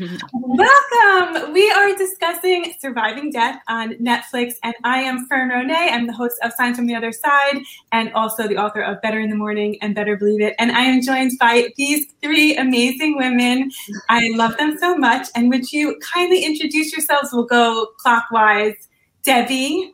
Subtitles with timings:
[0.00, 1.52] Welcome.
[1.52, 5.92] We are discussing Surviving Death on Netflix, and I am Fern Ronay.
[5.92, 7.58] I'm the host of Signs from the Other Side
[7.92, 10.54] and also the author of Better in the Morning and Better Believe It.
[10.58, 13.70] And I am joined by these three amazing women.
[14.08, 15.28] I love them so much.
[15.34, 17.28] And would you kindly introduce yourselves?
[17.32, 18.88] We'll go clockwise.
[19.22, 19.92] Debbie.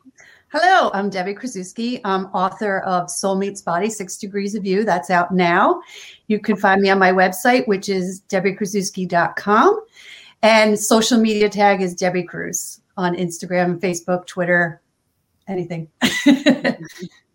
[0.53, 2.01] Hello, I'm Debbie Kruszewski.
[2.05, 4.85] I'm author of Soul Meets Body Six Degrees of You.
[4.85, 5.83] That's out now.
[6.29, 9.81] You can find me on my website, which is debbykruszewski.com.
[10.43, 14.81] And social media tag is Debbie Krusz on Instagram, Facebook, Twitter,
[15.49, 15.89] anything.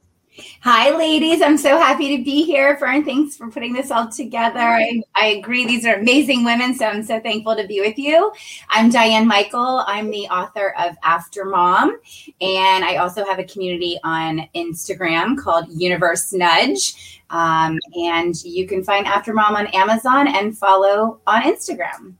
[0.61, 1.41] Hi, ladies.
[1.41, 2.77] I'm so happy to be here.
[2.77, 4.59] Fern, thanks for putting this all together.
[4.59, 5.65] I, I agree.
[5.65, 6.75] These are amazing women.
[6.75, 8.31] So I'm so thankful to be with you.
[8.69, 9.83] I'm Diane Michael.
[9.87, 11.99] I'm the author of After Mom.
[12.41, 17.21] And I also have a community on Instagram called Universe Nudge.
[17.29, 22.15] Um, and you can find After Mom on Amazon and follow on Instagram.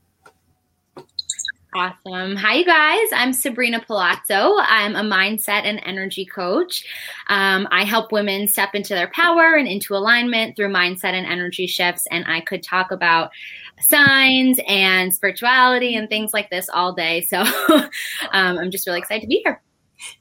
[1.74, 2.36] Awesome.
[2.36, 3.08] Hi, you guys.
[3.14, 4.56] I'm Sabrina Palazzo.
[4.58, 6.84] I'm a mindset and energy coach.
[7.28, 11.66] Um, I help women step into their power and into alignment through mindset and energy
[11.66, 12.06] shifts.
[12.10, 13.30] And I could talk about
[13.80, 17.22] signs and spirituality and things like this all day.
[17.22, 17.38] So
[17.70, 17.88] um,
[18.32, 19.62] I'm just really excited to be here.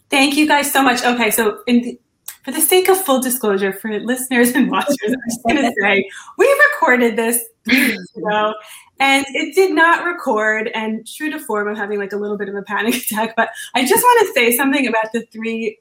[0.09, 1.04] Thank you guys so much.
[1.04, 2.00] Okay, so the,
[2.44, 6.09] for the sake of full disclosure for listeners and watchers, I'm just going to say
[6.38, 8.53] we recorded this three weeks ago
[9.00, 12.50] and it did not record and true to form i'm having like a little bit
[12.50, 15.78] of a panic attack but i just want to say something about the three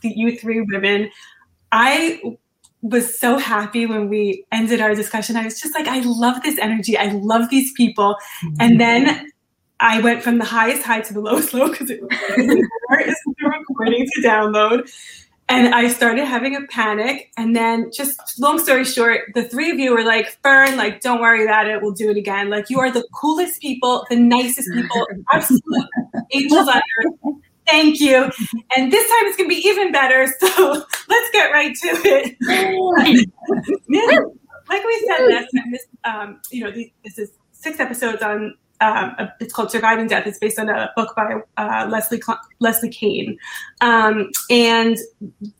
[0.00, 1.10] the, you three women.
[1.72, 2.20] I
[2.82, 5.36] was so happy when we ended our discussion.
[5.36, 6.96] I was just like i love this energy.
[6.96, 8.16] I love these people.
[8.44, 8.54] Mm-hmm.
[8.60, 9.30] and then
[9.80, 14.06] i went from the highest high to the lowest low because it was the recording
[14.14, 14.88] to download
[15.54, 17.30] and I started having a panic.
[17.36, 21.20] And then, just long story short, the three of you were like, Fern, like, don't
[21.20, 21.80] worry about it.
[21.80, 22.50] We'll do it again.
[22.50, 25.62] Like, you are the coolest people, the nicest people, absolute
[26.32, 27.36] angels on earth.
[27.66, 28.30] Thank you.
[28.76, 30.26] And this time it's going to be even better.
[30.44, 32.36] So let's get right to it.
[34.68, 36.70] like we said last time, this, um, you know,
[37.04, 40.26] this is six episodes on um, it's called Surviving Death.
[40.26, 42.22] It's based on a book by uh, Leslie
[42.60, 43.38] Leslie Kean.
[43.80, 44.98] Um, and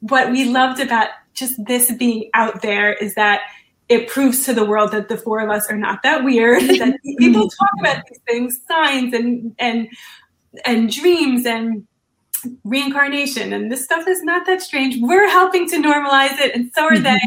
[0.00, 3.42] what we loved about just this being out there is that
[3.88, 6.62] it proves to the world that the four of us are not that weird.
[6.62, 9.88] that people talk about these things, signs and and
[10.64, 11.86] and dreams and
[12.64, 14.96] reincarnation, and this stuff is not that strange.
[15.00, 17.18] We're helping to normalize it, and so are they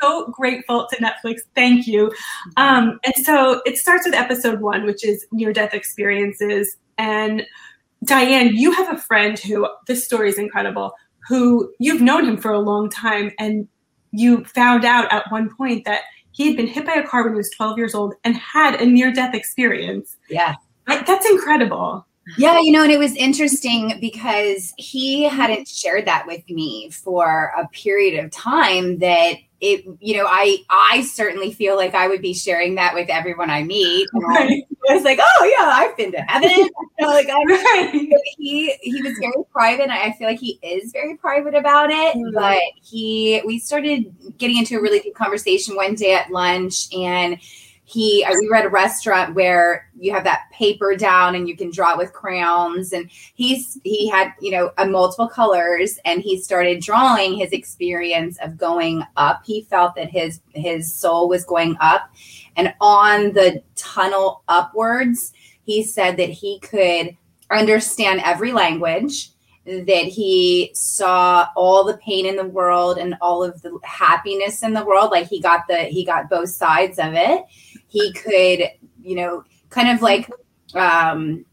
[0.00, 1.40] so grateful to Netflix.
[1.54, 2.12] Thank you.
[2.56, 6.76] Um, and so it starts with episode one, which is near death experiences.
[6.98, 7.46] And
[8.04, 10.92] Diane, you have a friend who, this story is incredible,
[11.28, 13.32] who you've known him for a long time.
[13.38, 13.68] And
[14.12, 16.02] you found out at one point that
[16.32, 18.80] he had been hit by a car when he was 12 years old and had
[18.80, 20.16] a near death experience.
[20.28, 20.54] Yeah.
[20.86, 22.06] I, that's incredible.
[22.38, 27.52] Yeah, you know, and it was interesting because he hadn't shared that with me for
[27.56, 32.20] a period of time that it you know i i certainly feel like i would
[32.20, 34.64] be sharing that with everyone i meet right.
[34.90, 36.70] i was like oh yeah i've been to heaven you
[37.00, 38.12] know, like I'm, right.
[38.36, 42.34] he he was very private i feel like he is very private about it mm-hmm.
[42.34, 47.38] but he we started getting into a really deep conversation one day at lunch and
[47.88, 51.56] he uh, we were at a restaurant where you have that paper down and you
[51.56, 52.92] can draw it with crayons.
[52.92, 58.38] And he's he had you know a multiple colors and he started drawing his experience
[58.42, 59.42] of going up.
[59.46, 62.10] He felt that his his soul was going up.
[62.56, 65.32] And on the tunnel upwards
[65.64, 67.16] he said that he could
[67.50, 69.30] understand every language
[69.64, 74.72] that he saw all the pain in the world and all of the happiness in
[74.72, 75.12] the world.
[75.12, 77.44] Like he got the he got both sides of it
[77.88, 78.70] he could
[79.02, 80.30] you know kind of like
[80.74, 81.44] um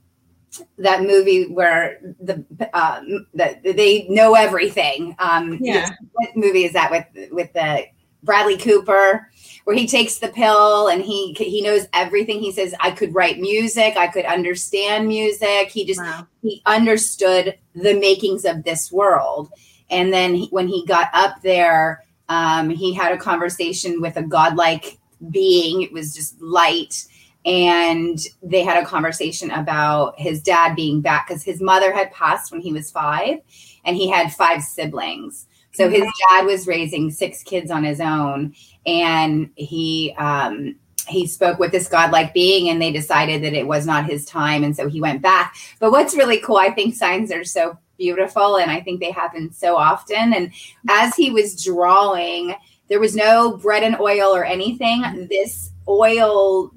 [0.77, 5.89] that movie where the um that they know everything um yeah.
[6.11, 7.85] what movie is that with with the
[8.23, 9.29] Bradley Cooper
[9.63, 12.39] where he takes the pill and he he knows everything.
[12.39, 13.95] He says, "I could write music.
[13.97, 16.27] I could understand music." He just wow.
[16.41, 19.51] he understood the makings of this world.
[19.89, 24.23] And then he, when he got up there, um, he had a conversation with a
[24.23, 24.97] godlike
[25.29, 25.81] being.
[25.81, 27.05] It was just light.
[27.45, 32.51] And they had a conversation about his dad being back because his mother had passed
[32.51, 33.39] when he was five,
[33.83, 35.47] and he had five siblings.
[35.73, 38.53] So his dad was raising six kids on his own,
[38.85, 40.75] and he um,
[41.07, 44.63] he spoke with this godlike being, and they decided that it was not his time,
[44.63, 45.55] and so he went back.
[45.79, 49.51] But what's really cool, I think signs are so beautiful, and I think they happen
[49.51, 50.33] so often.
[50.33, 50.51] And
[50.89, 52.55] as he was drawing,
[52.93, 55.27] there was no bread and oil or anything.
[55.27, 56.71] This oil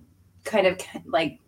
[0.45, 1.39] kind of like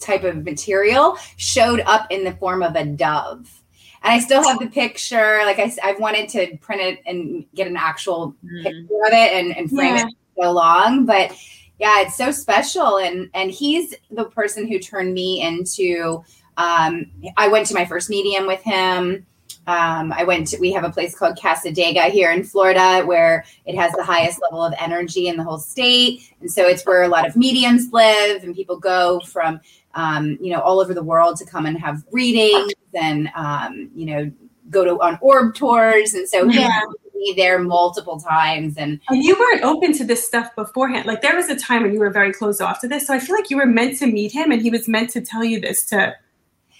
[0.00, 3.62] type of material showed up in the form of a dove
[4.02, 5.40] and I still have the picture.
[5.44, 8.62] Like I, I've wanted to print it and get an actual mm.
[8.62, 10.06] picture of it and, and frame yeah.
[10.06, 11.32] it so long, but
[11.78, 12.98] yeah, it's so special.
[12.98, 16.24] And and he's the person who turned me into.
[16.56, 19.24] Um, I went to my first medium with him.
[19.68, 23.76] Um, I went to, we have a place called Cassadaga here in Florida where it
[23.76, 26.32] has the highest level of energy in the whole state.
[26.40, 29.60] And so it's where a lot of mediums live and people go from
[29.94, 34.06] um, you know, all over the world to come and have readings and, um, you
[34.06, 34.30] know,
[34.70, 36.14] go to on orb tours.
[36.14, 36.80] And so yeah.
[37.12, 38.78] be there multiple times.
[38.78, 41.04] And, and you weren't open to this stuff beforehand.
[41.04, 43.06] Like there was a time when you were very closed off to this.
[43.06, 45.20] So I feel like you were meant to meet him and he was meant to
[45.20, 46.14] tell you this to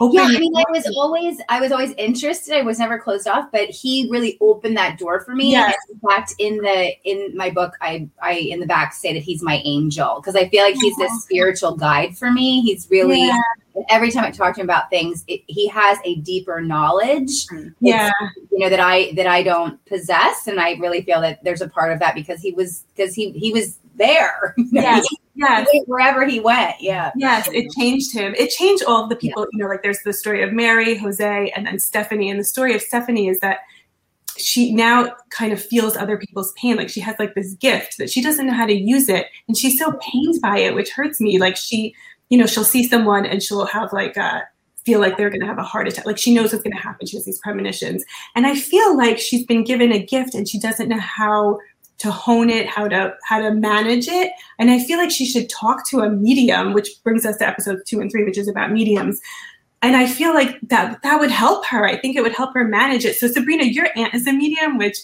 [0.01, 2.55] Open yeah, I mean, I was always I was always interested.
[2.55, 5.51] I was never closed off, but he really opened that door for me.
[5.51, 5.75] Yes.
[5.91, 9.43] in fact, in the in my book, I I in the back say that he's
[9.43, 12.61] my angel because I feel like he's this spiritual guide for me.
[12.61, 13.43] He's really yeah.
[13.91, 17.49] every time I talk to him about things, it, he has a deeper knowledge.
[17.49, 18.13] Mm, yeah,
[18.53, 21.69] you know that I that I don't possess, and I really feel that there's a
[21.69, 24.55] part of that because he was because he he was there.
[24.71, 25.07] Yes.
[25.35, 25.69] yes.
[25.87, 26.77] Wherever he went.
[26.81, 27.11] Yeah.
[27.17, 27.49] Yes.
[27.53, 28.35] It changed him.
[28.37, 29.49] It changed all of the people, yeah.
[29.53, 32.31] you know, like there's the story of Mary, Jose, and then Stephanie.
[32.31, 33.61] And the story of Stephanie is that
[34.37, 36.77] she now kind of feels other people's pain.
[36.77, 39.27] Like she has like this gift that she doesn't know how to use it.
[39.49, 41.39] And she's so pained by it, which hurts me.
[41.39, 41.95] Like she,
[42.29, 44.47] you know, she'll see someone and she'll have like a,
[44.85, 46.07] feel like they're going to have a heart attack.
[46.07, 47.07] Like she knows what's going to happen.
[47.07, 48.05] She has these premonitions.
[48.35, 51.59] And I feel like she's been given a gift and she doesn't know how
[51.99, 54.33] to hone it, how to how to manage it.
[54.59, 57.83] And I feel like she should talk to a medium, which brings us to episodes
[57.87, 59.21] two and three, which is about mediums.
[59.83, 61.85] And I feel like that that would help her.
[61.85, 63.17] I think it would help her manage it.
[63.17, 64.97] So Sabrina, your aunt is a medium, which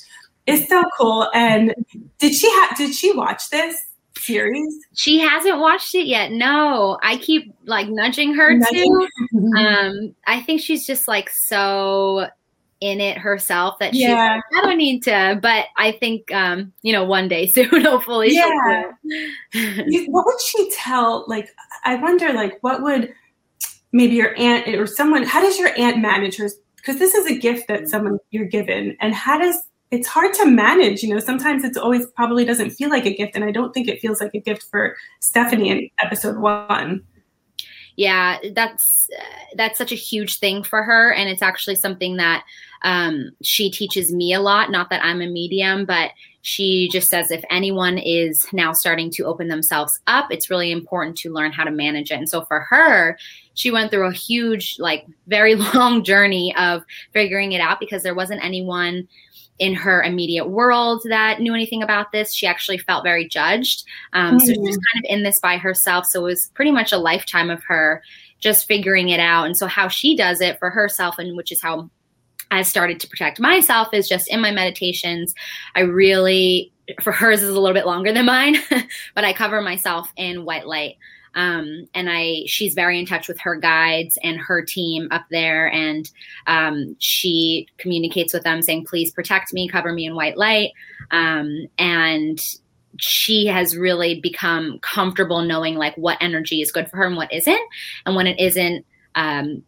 [0.47, 1.29] is so cool.
[1.35, 1.75] And
[2.19, 3.77] did she have did she watch this?
[4.17, 4.75] series?
[4.95, 6.31] She hasn't watched it yet.
[6.33, 8.85] No, I keep like nudging her nudging.
[8.85, 9.09] to.
[9.57, 12.29] Um, I think she's just like so
[12.85, 14.41] in it herself that yeah.
[14.51, 18.29] she I don't need to, but I think um, you know, one day soon, hopefully.
[18.31, 18.93] Yeah.
[20.09, 21.25] what would she tell?
[21.27, 21.49] Like,
[21.85, 23.13] I wonder, like, what would
[23.93, 25.23] maybe your aunt or someone?
[25.23, 26.51] How does your aunt manage her?
[26.77, 29.57] Because this is a gift that someone you're given, and how does
[29.91, 31.03] it's hard to manage.
[31.03, 33.89] You know, sometimes it's always probably doesn't feel like a gift, and I don't think
[33.89, 37.03] it feels like a gift for Stephanie in episode one
[37.97, 42.45] yeah that's uh, that's such a huge thing for her and it's actually something that
[42.83, 46.11] um, she teaches me a lot not that i'm a medium but
[46.43, 51.17] she just says if anyone is now starting to open themselves up it's really important
[51.17, 52.19] to learn how to manage it.
[52.19, 53.17] And so for her
[53.55, 58.15] she went through a huge like very long journey of figuring it out because there
[58.15, 59.09] wasn't anyone
[59.59, 62.35] in her immediate world that knew anything about this.
[62.35, 63.85] She actually felt very judged.
[64.13, 64.39] Um, mm-hmm.
[64.41, 64.83] So she was mm.
[64.93, 66.07] kind of in this by herself.
[66.07, 68.03] So it was pretty much a lifetime of her
[68.41, 69.47] just figuring it out.
[69.47, 71.89] And so how she does it for herself, and which is how
[72.51, 75.35] I started to protect myself, is just in my meditations.
[75.75, 78.57] I really, for hers is a little bit longer than mine,
[79.15, 80.97] but I cover myself in white light.
[81.35, 85.71] Um, and I she's very in touch with her guides and her team up there,
[85.71, 86.11] and
[86.47, 90.71] um, she communicates with them saying, "Please protect me, cover me in white light,"
[91.11, 92.41] um, and
[92.99, 97.33] she has really become comfortable knowing like what energy is good for her and what
[97.33, 97.69] isn't,
[98.07, 98.87] and when it isn't.
[99.17, 99.63] Um,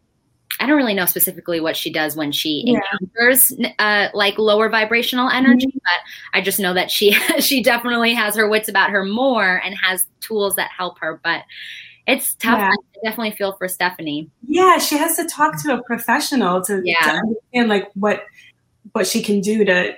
[0.59, 2.79] I don't really know specifically what she does when she yeah.
[3.01, 5.77] encounters uh, like lower vibrational energy, mm-hmm.
[5.83, 9.75] but I just know that she she definitely has her wits about her more and
[9.81, 11.19] has tools that help her.
[11.23, 11.43] But
[12.07, 12.57] it's tough.
[12.57, 12.71] Yeah.
[12.71, 14.29] I definitely feel for Stephanie.
[14.47, 16.95] Yeah, she has to talk to a professional to, yeah.
[17.03, 18.23] to understand like what
[18.93, 19.95] what she can do to.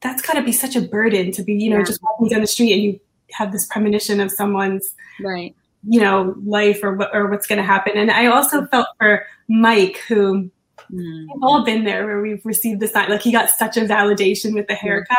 [0.00, 2.46] That's got to be such a burden to be, you know, just walking down the
[2.46, 3.00] street and you
[3.32, 5.54] have this premonition of someone's right
[5.88, 7.96] you know life or what or what's going to happen.
[7.96, 10.50] And i also felt for mike who
[10.92, 11.26] mm.
[11.26, 14.54] we've all been there where we've received the sign like he got such a validation
[14.54, 15.16] with the haircut.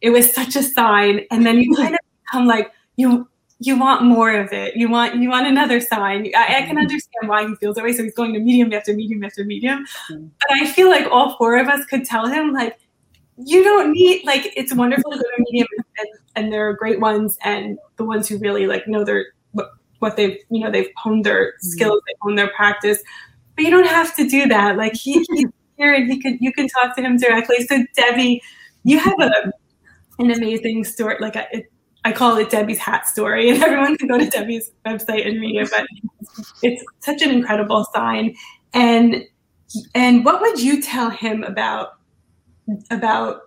[0.00, 1.26] It was such a sign.
[1.30, 3.28] And then you kind of become like you
[3.60, 4.76] you want more of it.
[4.76, 6.30] You want you want another sign.
[6.36, 7.92] I, I can understand why he feels that way.
[7.92, 9.84] So he's going to medium after medium after medium.
[10.10, 10.30] Mm.
[10.40, 12.78] but i feel like all four of us could tell him like
[13.44, 17.00] you don't need like it's wonderful to go to medium and, and there are great
[17.00, 19.26] ones and the ones who really like know their
[19.98, 21.66] what they've you know they've honed their mm-hmm.
[21.66, 23.02] skills, they've honed their practice.
[23.56, 24.76] But you don't have to do that.
[24.76, 27.66] Like he, he's here and he could you can talk to him directly.
[27.66, 28.42] So Debbie,
[28.84, 29.52] you have a
[30.18, 31.16] an amazing story.
[31.20, 31.72] Like a, it,
[32.04, 35.56] I call it Debbie's hat story, and everyone can go to Debbie's website and read
[35.56, 35.70] it.
[35.70, 35.86] But
[36.62, 38.34] it's such an incredible sign.
[38.72, 39.24] And
[39.94, 41.98] and what would you tell him about
[42.90, 43.42] about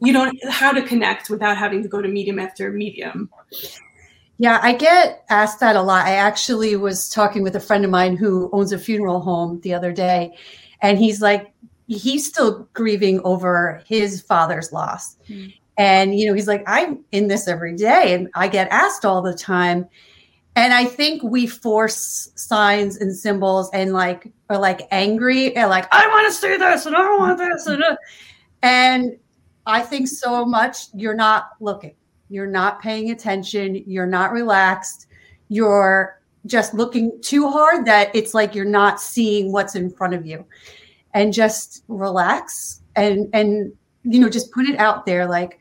[0.00, 3.30] you don't how to connect without having to go to medium after medium?
[4.38, 6.06] Yeah, I get asked that a lot.
[6.06, 9.74] I actually was talking with a friend of mine who owns a funeral home the
[9.74, 10.36] other day,
[10.80, 11.52] and he's like,
[11.88, 15.16] he's still grieving over his father's loss.
[15.28, 15.54] Mm.
[15.76, 19.22] And, you know, he's like, I'm in this every day and I get asked all
[19.22, 19.86] the time.
[20.56, 25.86] And I think we force signs and symbols and like are like angry and like,
[25.92, 27.66] I want to see this and I don't want this.
[27.66, 27.96] And, uh,
[28.60, 29.18] and
[29.66, 31.94] I think so much you're not looking
[32.28, 35.06] you're not paying attention, you're not relaxed,
[35.48, 40.26] you're just looking too hard that it's like you're not seeing what's in front of
[40.26, 40.44] you.
[41.14, 43.72] And just relax and and
[44.04, 45.58] you know just put it out there like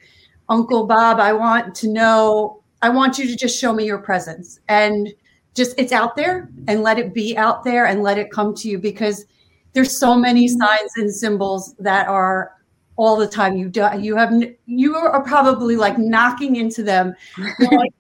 [0.50, 4.60] Uncle Bob, I want to know I want you to just show me your presence.
[4.68, 5.14] And
[5.56, 8.70] just it's out there and let it be out there and let it come to
[8.70, 9.26] you because
[9.74, 12.54] there's so many signs and symbols that are
[12.98, 13.56] all the time.
[13.56, 14.34] You do, you have
[14.66, 17.16] you are probably like knocking into them.
[17.38, 17.94] Like,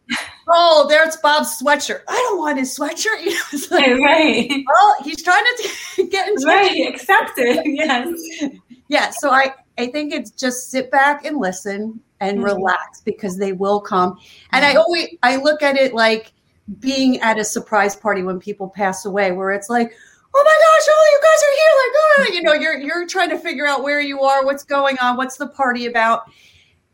[0.50, 2.02] oh, there's Bob's sweatshirt.
[2.08, 3.22] I don't want his sweatshirt.
[3.24, 4.64] You know, it's like, right.
[4.66, 6.88] Well, he's trying to get into right.
[6.88, 7.66] Accept it.
[7.66, 8.52] Yes.
[8.88, 9.12] Yeah.
[9.18, 12.46] So I I think it's just sit back and listen and mm-hmm.
[12.46, 14.18] relax because they will come.
[14.52, 16.34] And I always I look at it like
[16.80, 19.94] being at a surprise party when people pass away, where it's like
[20.38, 21.74] oh my gosh, oh, you guys are here.
[21.84, 24.98] Like, oh, you know, you're you're trying to figure out where you are, what's going
[25.00, 26.24] on, what's the party about.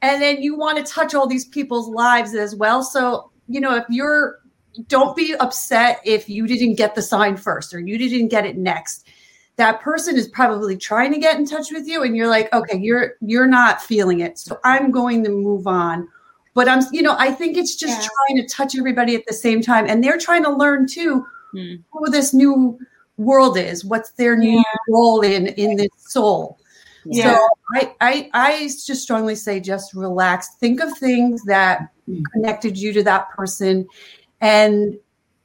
[0.01, 2.83] And then you want to touch all these people's lives as well.
[2.83, 4.39] So, you know, if you're
[4.87, 8.57] don't be upset if you didn't get the sign first or you didn't get it
[8.57, 9.07] next.
[9.57, 12.79] That person is probably trying to get in touch with you and you're like, okay,
[12.79, 14.39] you're you're not feeling it.
[14.39, 16.07] So I'm going to move on
[16.53, 18.07] but i'm you know i think it's just yeah.
[18.27, 21.81] trying to touch everybody at the same time and they're trying to learn too mm.
[21.91, 22.77] who this new
[23.23, 24.63] world is, what's their new yeah.
[24.89, 26.57] role in in this soul.
[27.05, 27.35] Yeah.
[27.35, 30.55] So I, I I just strongly say just relax.
[30.55, 32.23] Think of things that mm.
[32.33, 33.87] connected you to that person
[34.41, 34.97] and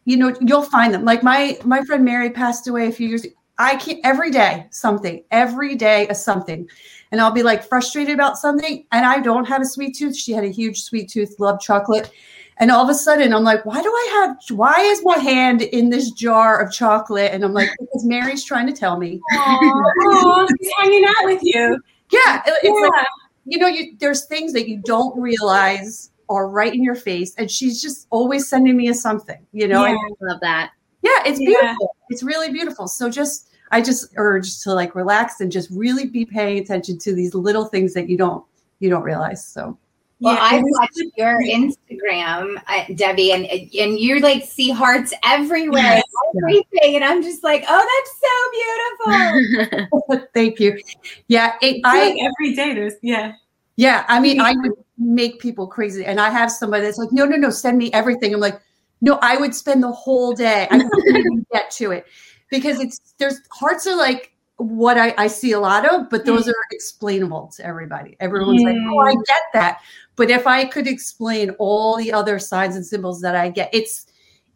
[0.05, 1.05] you know you'll find them.
[1.05, 3.27] Like my my friend Mary passed away a few years
[3.59, 6.69] I can't every day something, every day a something.
[7.11, 10.17] And I'll be like frustrated about something and I don't have a sweet tooth.
[10.17, 12.13] She had a huge sweet tooth, loved chocolate.
[12.61, 15.63] And all of a sudden, I'm like, why do I have, why is my hand
[15.63, 17.33] in this jar of chocolate?
[17.33, 19.21] And I'm like, because Mary's trying to tell me.
[19.33, 21.81] Aww, she's hanging out with you.
[22.11, 22.43] Yeah.
[22.47, 22.89] It's yeah.
[22.89, 23.07] like,
[23.45, 27.33] you know, you, there's things that you don't realize are right in your face.
[27.37, 29.85] And she's just always sending me a something, you know?
[29.87, 30.73] Yeah, I love that.
[31.03, 31.95] Yeah, it's beautiful.
[31.95, 32.07] Yeah.
[32.11, 32.89] It's really beautiful.
[32.89, 37.15] So just, I just urge to like relax and just really be paying attention to
[37.15, 38.45] these little things that you don't,
[38.81, 39.47] you don't realize.
[39.47, 39.79] So.
[40.21, 45.83] Well, yeah, I watched your Instagram, uh, Debbie, and and you like see hearts everywhere,
[45.83, 46.03] yes.
[46.43, 50.27] everything, and I'm just like, oh, that's so beautiful.
[50.35, 50.81] Thank you.
[51.29, 53.35] Yeah, it, I every day there's yeah.
[53.77, 57.25] Yeah, I mean, I would make people crazy, and I have somebody that's like, no,
[57.25, 58.35] no, no, send me everything.
[58.35, 58.61] I'm like,
[59.01, 60.67] no, I would spend the whole day.
[60.69, 62.07] I couldn't get to it
[62.51, 66.49] because it's there's hearts are like what I, I, see a lot of, but those
[66.49, 68.17] are explainable to everybody.
[68.19, 69.81] Everyone's like, oh, I get that.
[70.19, 74.05] But if I could explain all the other signs and symbols that I get, it's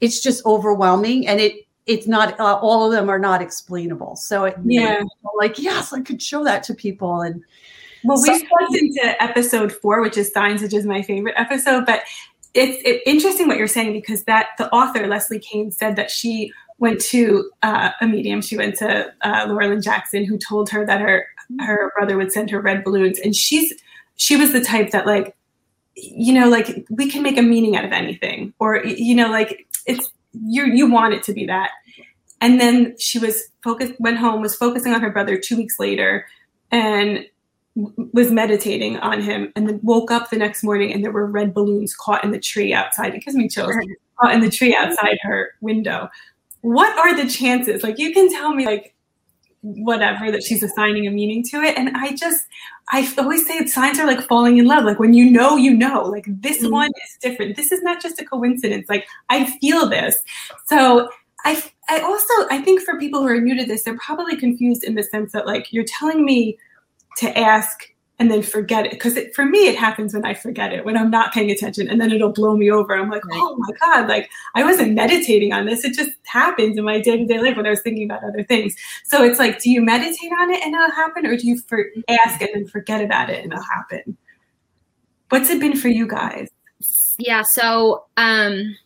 [0.00, 4.16] it's just overwhelming, and it it's not uh, all of them are not explainable.
[4.16, 7.21] So it, yeah, you know, like yes, I could show that to people.
[7.23, 7.42] And
[8.02, 11.87] well, we've jumped into episode four, which is signs, which is my favorite episode.
[11.87, 12.02] But
[12.54, 16.52] it's it, interesting what you're saying because that the author Leslie Kean said that she
[16.78, 18.42] went to uh, a medium.
[18.42, 21.25] She went to uh, Laura Lynne Jackson, who told her that her
[21.61, 23.73] her brother would send her red balloons, and she's
[24.16, 25.37] she was the type that like
[25.95, 29.67] you know, like we can make a meaning out of anything, or you know, like
[29.87, 31.71] it's you you want it to be that.
[32.41, 36.27] And then she was focused, went home, was focusing on her brother two weeks later,
[36.71, 37.25] and
[37.75, 41.55] was meditating on him, and then woke up the next morning, and there were red
[41.55, 43.15] balloons caught in the tree outside.
[43.15, 43.75] It gives me chills.
[44.21, 46.11] Caught in the tree outside her window.
[46.61, 47.83] What are the chances?
[47.83, 48.95] Like you can tell me, like
[49.62, 51.76] whatever that she's assigning a meaning to it.
[51.78, 52.47] And i just
[52.90, 54.85] i always say signs are like falling in love.
[54.85, 56.02] Like when you know you know.
[56.02, 56.73] Like this mm-hmm.
[56.73, 57.57] one is different.
[57.57, 58.88] This is not just a coincidence.
[58.88, 60.19] Like i feel this.
[60.66, 61.09] So
[61.45, 64.85] i i also i think for people who are new to this they're probably confused
[64.85, 66.57] in the sense that like you're telling me
[67.16, 67.92] to ask
[68.23, 68.93] and then forget it.
[68.93, 72.00] Because for me, it happens when I forget it, when I'm not paying attention, and
[72.00, 72.95] then it'll blow me over.
[72.95, 73.37] I'm like, right.
[73.37, 75.85] oh my God, like I wasn't meditating on this.
[75.85, 78.45] It just happens in my day to day life when I was thinking about other
[78.45, 78.76] things.
[79.05, 81.91] So it's like, do you meditate on it and it'll happen, or do you for-
[82.09, 84.17] ask and then forget about it and it'll happen?
[85.31, 86.49] What's it been for you guys?
[87.19, 88.76] Yeah, so um,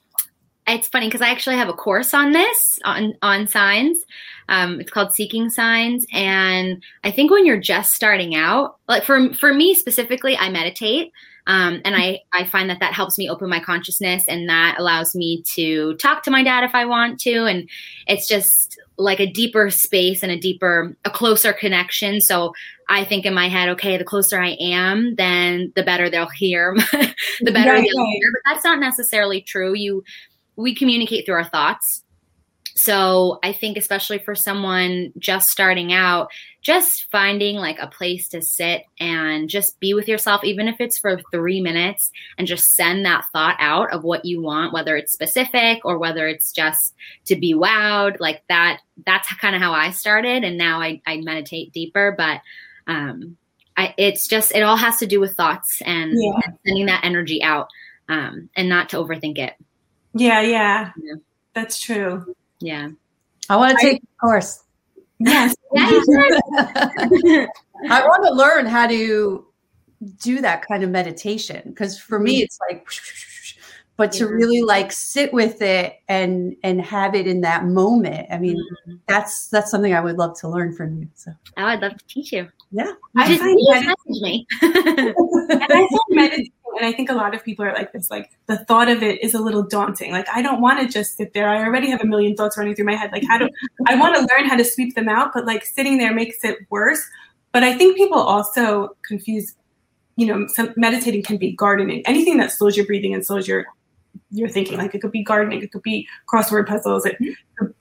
[0.66, 4.02] it's funny because I actually have a course on this on on signs.
[4.48, 9.32] Um, it's called Seeking Signs, and I think when you're just starting out, like for
[9.34, 11.12] for me specifically, I meditate.
[11.48, 15.14] Um, and I, I find that that helps me open my consciousness and that allows
[15.14, 17.44] me to talk to my dad if I want to.
[17.44, 17.68] And
[18.08, 22.20] it's just like a deeper space and a deeper, a closer connection.
[22.20, 22.52] So
[22.88, 26.74] I think in my head, okay, the closer I am, then the better they'll hear,
[26.92, 28.16] the better Right, they'll right.
[28.18, 28.32] hear.
[28.32, 29.74] But that's not necessarily true.
[29.74, 30.02] You,
[30.56, 32.02] we communicate through our thoughts.
[32.78, 36.28] So I think, especially for someone just starting out,
[36.60, 40.98] just finding like a place to sit and just be with yourself, even if it's
[40.98, 45.12] for three minutes, and just send that thought out of what you want, whether it's
[45.12, 48.80] specific or whether it's just to be wowed, like that.
[49.06, 52.14] That's kind of how I started, and now I, I meditate deeper.
[52.16, 52.42] But
[52.86, 53.38] um,
[53.76, 56.40] I, it's just it all has to do with thoughts and, Yeah.
[56.44, 57.68] and sending that energy out,
[58.10, 59.54] um, and not to overthink it.
[60.12, 60.90] Yeah, yeah.
[61.02, 61.14] Yeah.
[61.54, 62.34] That's true.
[62.60, 62.88] Yeah.
[63.48, 64.64] I want to take a course.
[65.18, 65.54] Yes.
[65.74, 65.90] Yeah.
[67.90, 69.46] I want to learn how to
[70.22, 72.86] do that kind of meditation because for me it's like
[73.96, 78.38] but to really like sit with it and and have it in that moment i
[78.38, 79.00] mean Mhm.
[79.08, 82.06] that's that's something i would love to learn from you so Oh, I'd love to
[82.06, 82.48] teach you.
[82.70, 84.46] yeah I Just, find just medit- message me.
[84.62, 88.58] and I meditating, and I think a lot of people are like this, like the
[88.64, 90.12] thought of it is a little daunting.
[90.12, 91.48] Like I don't want to just sit there.
[91.48, 93.10] I already have a million thoughts running through my head.
[93.12, 93.48] Like how do
[93.86, 96.58] I want to learn how to sweep them out, but like sitting there makes it
[96.70, 97.02] worse.
[97.52, 99.54] But I think people also confuse,
[100.16, 102.02] you know, some meditating can be gardening.
[102.06, 103.64] Anything that slows your breathing and slows your
[104.30, 104.78] your thinking.
[104.78, 107.16] Like it could be gardening, it could be crossword puzzles, it,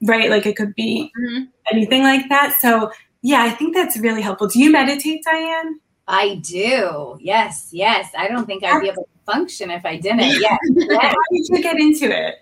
[0.03, 0.29] right?
[0.29, 1.47] Like it could be Mhm.
[1.71, 2.57] anything like that.
[2.59, 4.47] So yeah, I think that's really helpful.
[4.47, 5.79] Do you meditate, Diane?
[6.07, 7.17] I do.
[7.19, 8.11] Yes, yes.
[8.17, 10.39] I don't think I'd be able to function if I didn't.
[10.39, 10.57] Yes.
[10.69, 11.01] yes.
[11.01, 12.35] How did you get into it?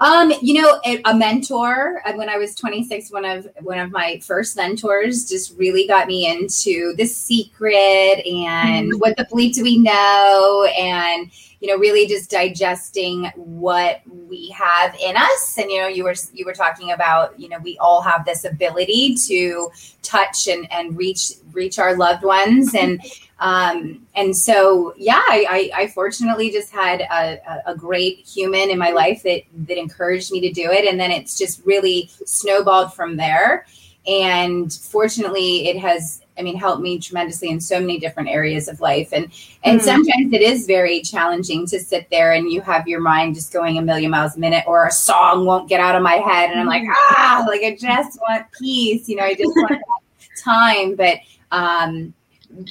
[0.00, 3.92] Um, you know, a, a mentor uh, when I was 26, one of one of
[3.92, 9.62] my first mentors just really got me into the secret and what the bleep do
[9.62, 11.30] we know and
[11.62, 15.56] you know really just digesting what we have in us.
[15.56, 18.44] And you know you were you were talking about you know we all have this
[18.44, 19.70] ability to
[20.02, 22.74] touch and and reach reach our loved ones.
[22.74, 23.00] And
[23.38, 27.38] um, and so yeah I, I, I fortunately just had a,
[27.70, 30.84] a, great human in my life that that encouraged me to do it.
[30.84, 33.66] And then it's just really snowballed from there.
[34.04, 38.80] And fortunately it has i mean helped me tremendously in so many different areas of
[38.80, 39.10] life.
[39.12, 39.30] And
[39.64, 39.84] and Mhm.
[39.84, 43.78] sometimes it is very challenging to sit there and you have your mind just going
[43.78, 46.58] a million miles a minute or a song won't get out of my head and
[46.60, 50.94] i'm like ah like i just want peace you know i just want that time.
[50.96, 51.18] But
[51.52, 52.14] um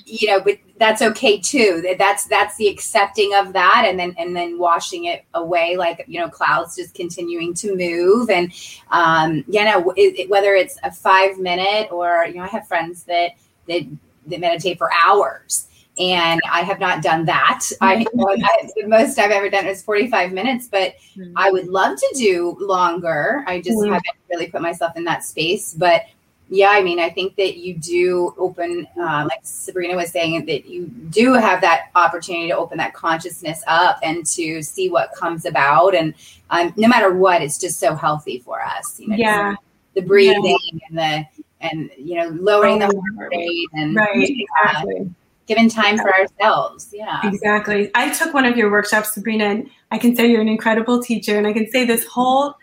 [0.05, 1.83] you know but that's okay too.
[1.97, 6.19] That's that's the accepting of that and then and then washing it away like you
[6.19, 8.29] know clouds just continuing to move.
[8.29, 8.51] And
[8.91, 12.67] um you know it, it- whether it's a five minute or you know i have
[12.67, 13.31] friends that
[13.71, 13.87] that
[14.27, 19.31] that meditate for hours and i have not done that i, I the most i've
[19.31, 21.33] ever done is 45 minutes but Mhm.
[21.35, 23.43] I would love to do longer.
[23.45, 23.87] I just Mhm.
[23.87, 25.73] haven't really put myself in that space.
[25.73, 26.05] But
[26.49, 30.67] yeah, I mean, I think that you do open, uh, like Sabrina was saying, that
[30.67, 35.45] you do have that opportunity to open that consciousness up and to see what comes
[35.45, 35.95] about.
[35.95, 36.13] And
[36.49, 38.97] um, no matter what, it's just so healthy for us.
[38.99, 39.55] You know, Yeah.
[39.93, 40.57] the breathing
[40.89, 41.25] and the
[41.61, 45.09] and you know lowering the Oh, heart rate and Right, exactly.
[45.47, 46.89] giving time for ourselves.
[46.93, 47.19] Yeah.
[47.23, 47.91] Exactly.
[47.95, 51.37] I took one of your workshops, Sabrina, and I can say you're an incredible teacher.
[51.37, 52.55] And I can say this whole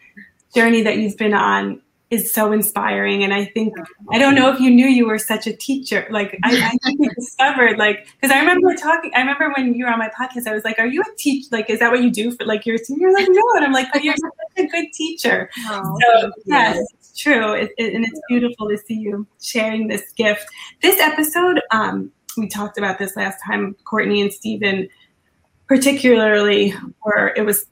[0.55, 1.81] journey that you've been on
[2.11, 3.23] is so inspiring.
[3.23, 3.75] And I think,
[4.11, 6.07] I don't know if you knew you were such a teacher.
[6.11, 9.85] Like, I, I think you discovered, like, because I remember talking, I remember when you
[9.85, 11.49] were on my podcast, I was like, are you a teacher?
[11.53, 13.13] Like, is that what you do for, like, your senior?
[13.13, 13.43] Like, no.
[13.57, 15.51] And I'm like, but you're such a good teacher.
[15.67, 16.33] Oh, So, you.
[16.47, 17.53] yes, it's true.
[17.53, 20.47] It, it, and it's beautiful to see you sharing this gift.
[20.81, 24.89] This episode, um, we talked about this last time, Courtney and Stephen,
[25.67, 26.71] particularly
[27.03, 27.67] where it was,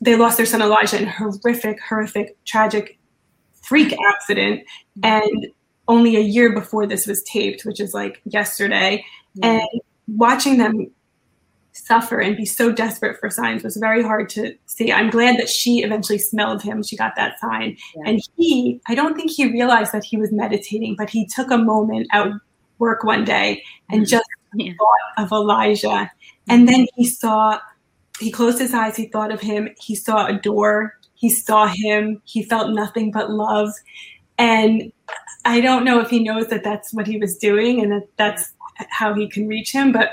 [0.00, 2.98] they lost their son Elijah in horrific, horrific, tragic
[3.66, 4.62] freak accident.
[5.02, 5.46] And
[5.88, 9.04] only a year before this was taped, which is like yesterday,
[9.42, 9.62] and
[10.08, 10.90] watching them
[11.72, 14.92] suffer and be so desperate for signs was very hard to see.
[14.92, 16.82] I'm glad that she eventually smelled him.
[16.82, 17.76] She got that sign.
[17.96, 18.02] Yeah.
[18.06, 21.58] And he, I don't think he realized that he was meditating, but he took a
[21.58, 22.28] moment at
[22.78, 24.08] work one day and Mhm.
[24.08, 24.72] just Yeah.
[24.78, 26.10] thought of Elijah.
[26.48, 27.58] And then he saw,
[28.20, 32.20] he closed his eyes, he thought of him, he saw a door, he saw him,
[32.26, 33.72] he felt nothing but love.
[34.36, 34.92] And
[35.46, 38.52] I don't know if he knows that that's what he was doing and that that's
[38.90, 40.10] how he can reach him, but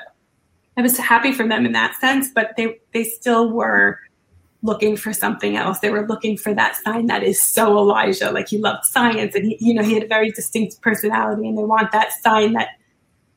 [0.78, 4.00] I was happy for them in that sense, but they they still were
[4.62, 5.80] looking for something else.
[5.80, 8.32] They were looking for that sign that is so Elijah.
[8.32, 11.58] Like he loved science and he, you know, he had a very distinct personality and
[11.58, 12.70] they want that sign that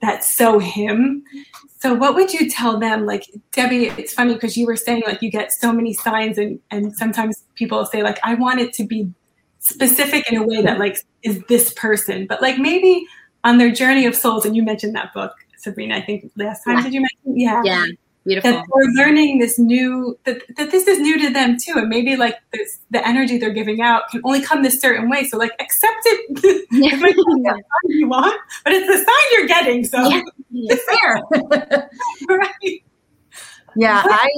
[0.04, 1.24] that's so him.
[1.80, 3.06] So what would you tell them?
[3.06, 6.60] Like Debbie, it's funny because you were saying like you get so many signs and
[6.70, 9.10] and sometimes people say like I want it to be
[9.58, 12.26] specific in a way that like is this person.
[12.26, 13.04] But like maybe
[13.42, 16.76] on their journey of souls, and you mentioned that book, Sabrina, I think last time
[16.76, 16.82] yeah.
[16.82, 17.40] did you mention?
[17.40, 17.62] Yeah.
[17.64, 17.86] Yeah.
[18.26, 18.52] Beautiful.
[18.52, 22.16] That they're learning this new that, that this is new to them too, and maybe
[22.16, 25.24] like this, the energy they're giving out can only come this certain way.
[25.24, 26.66] So like accept it.
[26.72, 26.94] Yeah.
[26.94, 29.84] it might not be the sign you want, but it's the sign you're getting.
[29.84, 30.22] So Yeah.
[30.52, 31.88] it's fair,
[32.28, 32.82] right?
[33.76, 34.28] Yeah, I,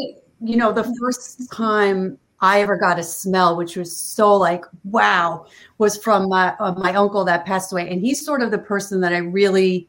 [0.40, 5.46] you know, the first time I ever got a smell, which was so like, wow,
[5.78, 7.88] was from my, uh, my uncle that passed away.
[7.88, 9.88] And he's sort of the person that I really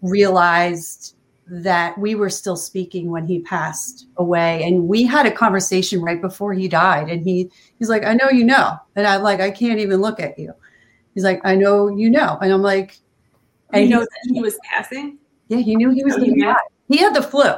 [0.00, 1.16] realized
[1.48, 4.62] that we were still speaking when he passed away.
[4.64, 7.10] And we had a conversation right before he died.
[7.10, 8.76] And he, he's like, I know you know.
[8.96, 10.54] And I'm like, I can't even look at you.
[11.14, 12.38] He's like, I know you know.
[12.40, 12.98] And I'm like,
[13.72, 15.18] And you know he- that he was passing.
[15.48, 16.54] yeah, he knew he was Oh, going to die.
[16.88, 17.50] He had the flu.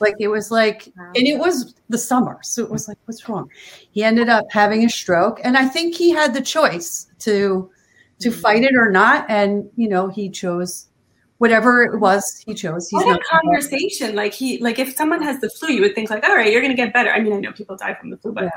[0.00, 1.12] Like it was like, Wow.
[1.14, 2.38] and it was the summer.
[2.42, 3.50] So it was like, what's wrong?
[3.92, 5.40] He ended up having a stroke.
[5.44, 7.70] And I think he had the choice to
[8.18, 8.40] to Mm-hmm.
[8.40, 9.26] fight it or not.
[9.28, 10.86] And you know, he chose
[11.38, 12.88] whatever it was he chose.
[12.88, 14.14] He's What a conversation!
[14.14, 16.62] Like he, like if someone has the flu, you would think like, all right, you're
[16.62, 17.10] gonna get better.
[17.10, 18.50] I mean, I know people die from the flu, but Yeah.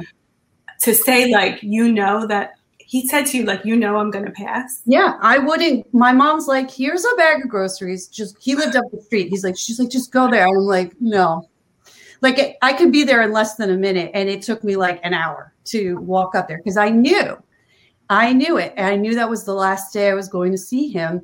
[0.81, 4.31] to say like, you know that he said to you like, you know, I'm gonna
[4.31, 4.81] pass.
[4.85, 5.93] Yeah, I wouldn't.
[5.93, 8.07] My mom's like, here's a bag of groceries.
[8.07, 9.29] Just he lived up the street.
[9.29, 10.47] He's like, she's like, just go there.
[10.47, 11.47] I'm like, no.
[12.21, 14.99] Like I could be there in less than a minute, and it took me like
[15.03, 17.37] an hour to walk up there because I knew,
[18.09, 20.57] I knew it, and I knew that was the last day I was going to
[20.57, 21.21] see him.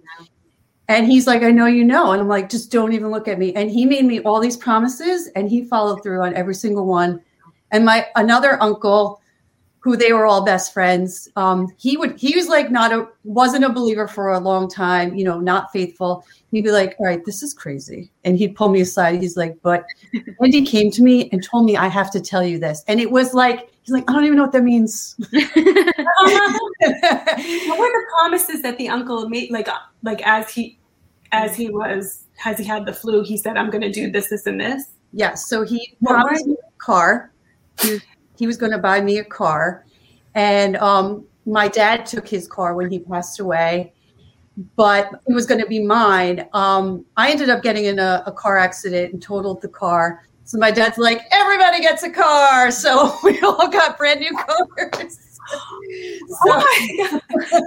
[0.88, 3.40] And he's like, I know you know, and I'm like, just don't even look at
[3.40, 3.54] me.
[3.56, 7.22] And he made me all these promises, and he followed through on every single one.
[7.72, 9.22] And my another uncle
[9.86, 11.30] who they were all best friends.
[11.36, 15.14] Um, he would he was like not a wasn't a believer for a long time,
[15.14, 16.26] you know, not faithful.
[16.50, 19.22] He'd be like, "All right, this is crazy," and he'd pull me aside.
[19.22, 19.86] He's like, "But,"
[20.40, 23.12] Wendy came to me and told me I have to tell you this, and it
[23.12, 25.16] was like he's like, "I don't even know what that means."
[27.68, 29.52] What were the promises that the uncle made?
[29.52, 29.68] Like,
[30.02, 30.80] like as he,
[31.32, 33.24] as he was, has he had the flu?
[33.24, 35.48] He said, "I'm gonna do this, this, and this." Yes.
[35.48, 37.32] So he promised me a car.
[37.82, 38.00] He,
[38.38, 39.86] he was going to buy me a car.
[40.34, 43.94] And um, my dad took his car when he passed away,
[44.76, 46.48] but it was going to be mine.
[46.54, 50.24] Um, I ended up getting in a, a car accident and totaled the car.
[50.44, 52.70] So my dad's like, everybody gets a car.
[52.72, 55.20] So we all got brand new cars.
[55.52, 55.82] Oh
[56.46, 57.22] So- my God.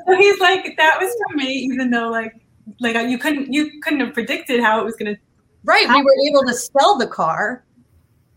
[0.06, 2.34] so he's like, "That was for me," even though like,
[2.80, 5.16] like you couldn't, you couldn't have predicted how it was gonna.
[5.64, 5.88] Right.
[5.88, 7.64] We were able to sell the car.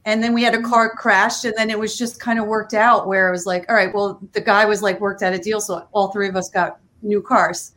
[0.05, 1.45] And then we had a car crashed.
[1.45, 3.93] And then it was just kind of worked out where it was like, all right,
[3.93, 5.61] well, the guy was like worked out a deal.
[5.61, 7.73] So all three of us got new cars.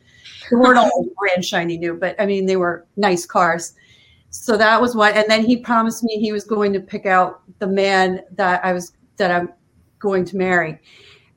[0.49, 3.73] They weren't all brand shiny new, but I mean, they were nice cars.
[4.29, 5.15] So that was what.
[5.15, 8.73] And then he promised me he was going to pick out the man that I
[8.73, 9.53] was, that I'm
[9.99, 10.79] going to marry.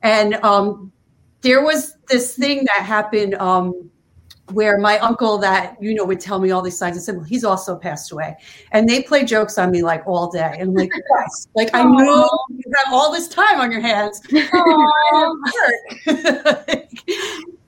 [0.01, 0.91] And um,
[1.41, 3.89] there was this thing that happened um,
[4.51, 7.43] where my uncle that you know would tell me all these signs and symbols he's
[7.43, 8.35] also passed away
[8.71, 11.83] and they play jokes on me like all day and I'm like yes like i
[11.83, 14.19] know you have all this time on your hands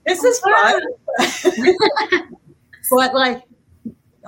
[0.06, 0.80] this is fun
[2.90, 3.42] but like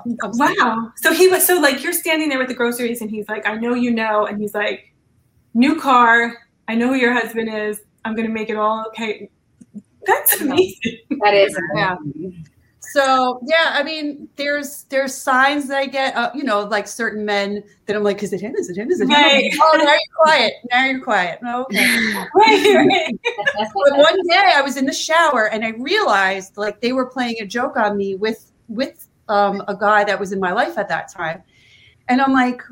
[0.07, 0.93] Wow.
[0.97, 3.57] So he was so like you're standing there with the groceries, and he's like, "I
[3.57, 4.93] know you know," and he's like,
[5.55, 6.35] "New car.
[6.69, 7.81] I know who your husband is.
[8.05, 9.31] I'm gonna make it all okay."
[10.07, 10.99] That's amazing.
[11.23, 11.97] That is Yeah.
[12.95, 17.25] So yeah, I mean, there's there's signs that I get, uh, you know, like certain
[17.25, 18.55] men that I'm like, is it him?
[18.57, 18.89] Is it him?
[18.89, 19.11] Is it him?
[19.11, 19.51] Right.
[19.61, 20.53] Oh, now you're quiet.
[20.71, 21.41] Now you're quiet.
[21.45, 22.15] Oh, okay.
[22.37, 23.21] Right, right.
[23.57, 27.37] but one day I was in the shower and I realized like they were playing
[27.41, 30.89] a joke on me with with um, a guy that was in my life at
[30.89, 31.43] that time,
[32.09, 32.63] and I'm like,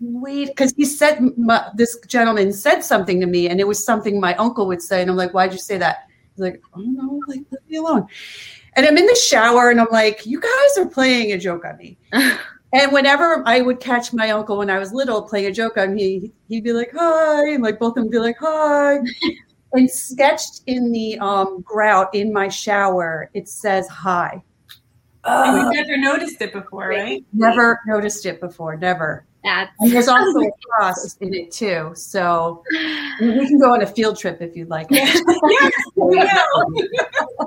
[0.00, 4.20] wait, because he said my, this gentleman said something to me, and it was something
[4.20, 6.08] my uncle would say, and I'm like, why'd you say that?
[6.34, 8.06] He's like, oh no, like leave me alone.
[8.74, 11.76] And I'm in the shower and I'm like, you guys are playing a joke on
[11.76, 11.98] me.
[12.74, 15.94] And whenever I would catch my uncle when I was little playing a joke on
[15.94, 17.50] me, he'd be like, hi.
[17.50, 18.98] And like both of them would be like, hi.
[19.74, 24.42] and sketched in the um, grout in my shower, it says hi.
[25.24, 27.24] And you've never noticed it before, right?
[27.32, 29.26] Never noticed it before, never.
[29.44, 31.90] That's And there's also a cross in it too.
[31.94, 32.62] So
[33.20, 34.86] we can go on a field trip if you'd like.
[34.90, 35.20] yes,
[35.96, 36.64] we know.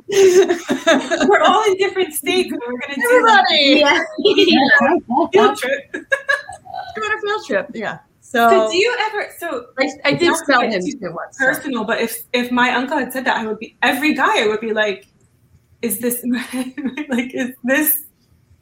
[1.30, 5.92] We're all in different states, and we're gonna do Everybody, a field trip.
[5.94, 7.70] go on a field trip.
[7.74, 8.00] Yeah.
[8.22, 9.30] So, So, do you ever?
[9.38, 10.54] So I, I did to
[11.08, 11.38] him once.
[11.38, 11.46] so.
[11.46, 14.44] personal, but if if my uncle had said that, I would be every guy.
[14.44, 15.08] I would be like,
[15.82, 16.22] "Is this
[17.10, 17.34] like?
[17.34, 18.05] Is this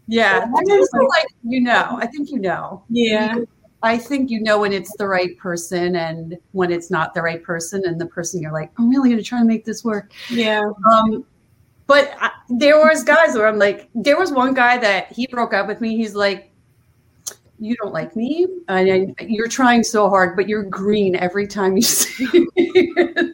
[0.07, 2.83] Yeah, I like you know, I think you know.
[2.89, 3.37] Yeah.
[3.83, 7.43] I think you know when it's the right person and when it's not the right
[7.43, 10.13] person, and the person you're like, I'm really going to try to make this work.
[10.29, 10.63] Yeah.
[10.89, 11.25] Um,
[11.85, 15.53] but I, there was guys where I'm like, there was one guy that he broke
[15.53, 15.97] up with me.
[15.97, 16.53] He's like,
[17.59, 21.75] you don't like me, and I, you're trying so hard, but you're green every time
[21.75, 22.93] you see me.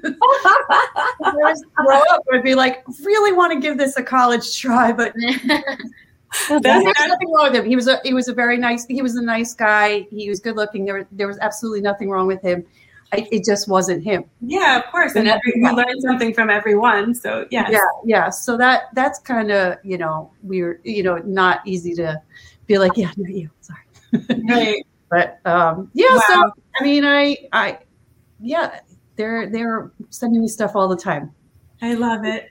[1.23, 5.13] up, I'd be like, really want to give this a college try, but
[6.50, 7.65] there's nothing wrong with him.
[7.65, 10.08] He was a he was a very nice he was a nice guy.
[10.12, 10.86] He was good looking.
[10.86, 12.65] There there was absolutely nothing wrong with him.
[13.12, 14.26] I, it just wasn't him.
[14.42, 15.15] Yeah, of course.
[15.15, 17.15] And every, you learn something from everyone.
[17.15, 17.68] So yeah.
[17.70, 18.30] Yeah, yeah.
[18.30, 20.82] So that that's kind of you know weird.
[20.84, 22.22] You know, not easy to
[22.68, 23.50] be like, yeah, not you.
[23.62, 24.44] Sorry.
[24.48, 24.86] Right.
[25.10, 26.15] but um, yeah.
[26.15, 26.22] Wow.
[26.28, 27.80] So I mean, I I
[28.39, 28.80] yeah,
[29.15, 31.34] they're they're sending me stuff all the time.
[31.82, 32.50] I love it.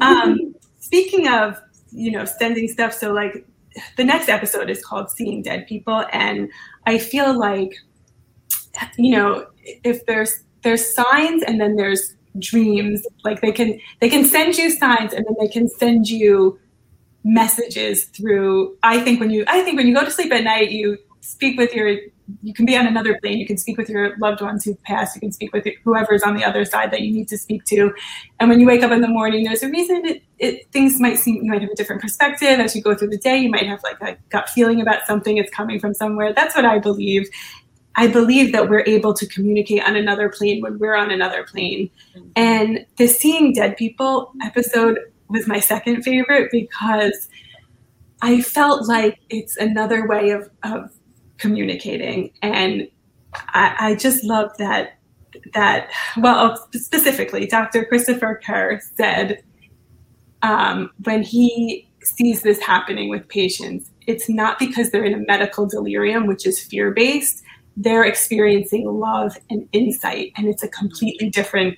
[0.00, 1.60] Um, speaking of,
[1.94, 3.46] you know, sending stuff, so like
[3.96, 6.04] the next episode is called Seeing Dead People.
[6.12, 6.50] And
[6.86, 7.74] I feel like,
[8.98, 14.24] you know, if there's there's signs and then there's dreams, like they can they can
[14.24, 16.58] send you signs and then they can send you
[17.24, 20.70] messages through I think when you I think when you go to sleep at night,
[20.70, 21.96] you speak with your
[22.42, 23.38] you can be on another plane.
[23.38, 25.14] You can speak with your loved ones who've passed.
[25.14, 27.92] You can speak with whoever's on the other side that you need to speak to.
[28.40, 31.18] And when you wake up in the morning, there's a reason it, it things might
[31.18, 33.36] seem you might have a different perspective as you go through the day.
[33.38, 35.36] You might have like a gut feeling about something.
[35.36, 36.32] It's coming from somewhere.
[36.32, 37.28] That's what I believe.
[37.96, 41.90] I believe that we're able to communicate on another plane when we're on another plane.
[42.16, 42.28] Mm-hmm.
[42.36, 47.28] And the Seeing Dead People episode was my second favorite because
[48.20, 50.90] I felt like it's another way of, of
[51.44, 52.32] communicating.
[52.40, 52.88] And
[53.34, 54.98] I, I just love that
[55.52, 57.84] that well specifically Dr.
[57.84, 59.42] Christopher Kerr said
[60.42, 65.66] um, when he sees this happening with patients, it's not because they're in a medical
[65.66, 67.42] delirium, which is fear based.
[67.76, 71.76] They're experiencing love and insight, and it's a completely different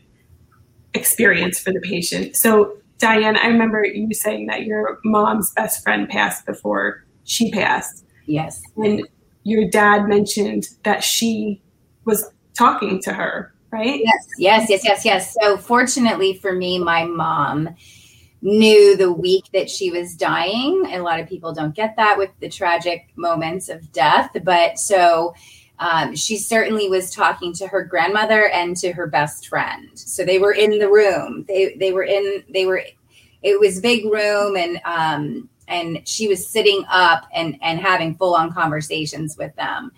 [0.94, 2.36] experience for the patient.
[2.36, 8.04] So, Diane, I remember you saying that your mom's best friend passed before she passed.
[8.26, 8.60] Yes.
[8.76, 9.06] And
[9.46, 11.62] your dad mentioned that she
[12.04, 12.28] was
[12.58, 14.00] talking to her, right?
[14.02, 15.36] Yes, yes, yes, yes, yes.
[15.40, 17.68] So fortunately for me, my mom
[18.42, 20.82] knew the week that she was dying.
[20.86, 24.80] And A lot of people don't get that with the tragic moments of death, but
[24.80, 25.32] so
[25.78, 29.90] um, she certainly was talking to her grandmother and to her best friend.
[29.94, 31.44] So they were in the room.
[31.46, 32.82] They they were in they were.
[33.42, 38.34] It was big room and um, and she was sitting up and and having full
[38.34, 39.92] on conversations with them.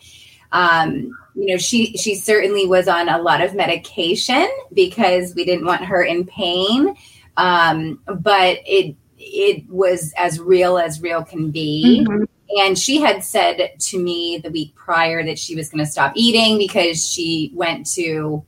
[0.52, 5.66] Um, you know, she she certainly was on a lot of medication because we didn't
[5.66, 6.96] want her in pain.
[7.36, 12.04] Um, but it it was as real as real can be.
[12.08, 12.26] Mhm.
[12.56, 16.12] And she had said to me the week prior that she was going to stop
[16.14, 18.42] eating because she went to,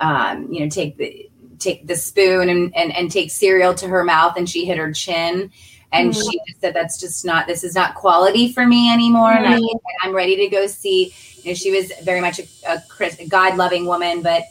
[0.00, 1.28] um, you know, take the
[1.58, 4.92] take the spoon and, and and take cereal to her mouth, and she hit her
[4.92, 5.50] chin,
[5.92, 6.30] and Mhm.
[6.30, 7.46] she just said, "That's just not.
[7.46, 9.80] This is not quality for me anymore." And I, Mhm.
[10.02, 11.12] I'm ready to go see.
[11.42, 14.42] You know, she was very much a, a, God loving woman, but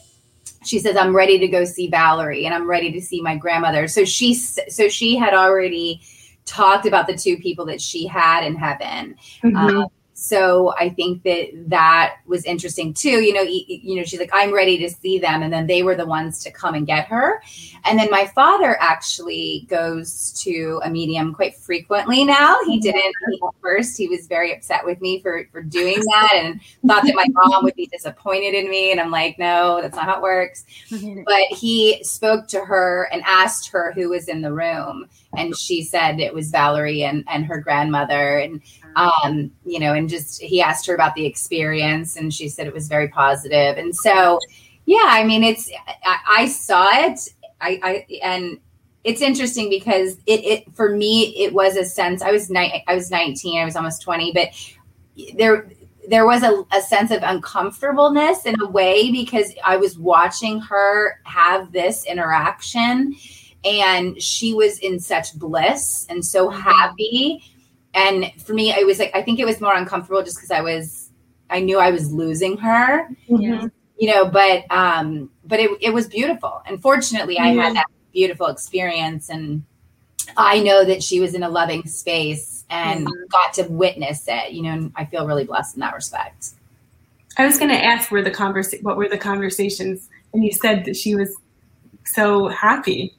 [0.64, 3.88] she says, "I'm ready to go see Valerie, and I'm ready to see my grandmother."
[3.88, 6.00] So she so she had already
[6.44, 9.16] talked about the two people that she had in heaven.
[9.44, 9.56] Mhm.
[9.56, 9.86] Um,
[10.28, 13.22] so I think that that was interesting too.
[13.22, 15.94] You know, you know, she's like, I'm ready to see them, and then they were
[15.94, 17.42] the ones to come and get her.
[17.84, 22.58] And then my father actually goes to a medium quite frequently now.
[22.64, 22.80] He mm-hmm.
[22.80, 23.96] didn't at first.
[23.96, 27.64] He was very upset with me for for doing that, and thought that my mom
[27.64, 28.92] would be disappointed in me.
[28.92, 31.22] And I'm like, no, that's not how it works mm-hmm.
[31.24, 35.82] but he spoke to her and asked her who was in the room and she
[35.82, 38.60] said it was valerie and, and her grandmother and
[38.98, 42.74] um, you know and just he asked her about the experience and she said it
[42.74, 43.78] was very positive.
[43.78, 44.38] and so
[44.86, 45.70] yeah i mean it's
[46.04, 47.20] i, I saw it
[47.60, 48.58] I, I and
[49.04, 52.94] it's interesting because it, it for me it was a sense i was ni- i
[52.94, 54.48] was 19 i was almost 20 but
[55.36, 55.68] there
[56.08, 61.20] there was a, a sense of uncomfortableness in a way because I was watching her
[61.24, 63.14] have this interaction
[63.64, 67.42] and she was in such bliss and so happy.
[67.94, 70.60] And for me, I was like, I think it was more uncomfortable just because I
[70.60, 71.10] was,
[71.50, 73.70] I knew I was losing her, Mhm.
[73.98, 76.62] you know, but, um, but it, it was beautiful.
[76.66, 79.64] And fortunately, I had that beautiful experience and
[80.36, 84.62] I know that she was in a loving space and got to witness it, you
[84.62, 86.50] know, and I feel really blessed in that respect.
[87.38, 90.84] I was going to ask where the converse, what were the conversations, and you said
[90.84, 91.34] that she was
[92.04, 93.14] so happy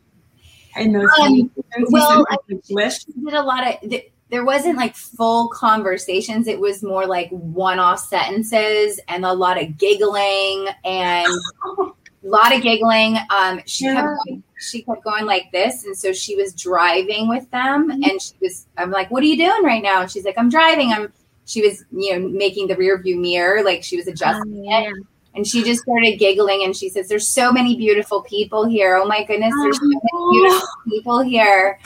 [0.75, 1.03] in those.
[1.03, 1.51] Um, conversations.
[1.77, 3.05] You well, said it was bliss.
[3.05, 6.47] She did a lot of, the, there wasn't like full conversations.
[6.47, 11.27] It was more like one-off sentences and a lot of giggling and
[11.79, 11.91] a
[12.23, 13.17] lot of giggling.
[13.29, 13.95] Um, she Yeah.
[13.95, 18.21] kept going, she kept going like this, and so she was driving with them, and
[18.21, 18.67] she was.
[18.77, 21.11] I'm like, "What are you doing right now?" And she's like, "I'm driving." I'm.
[21.45, 24.69] She was, you know, making the rear view mirror, like she was adjusting it.
[24.69, 24.91] yeah.
[25.33, 28.95] And she just started giggling and she says, There's so many beautiful people here.
[28.97, 29.99] Oh my goodness, there's so many
[30.31, 31.79] beautiful people here.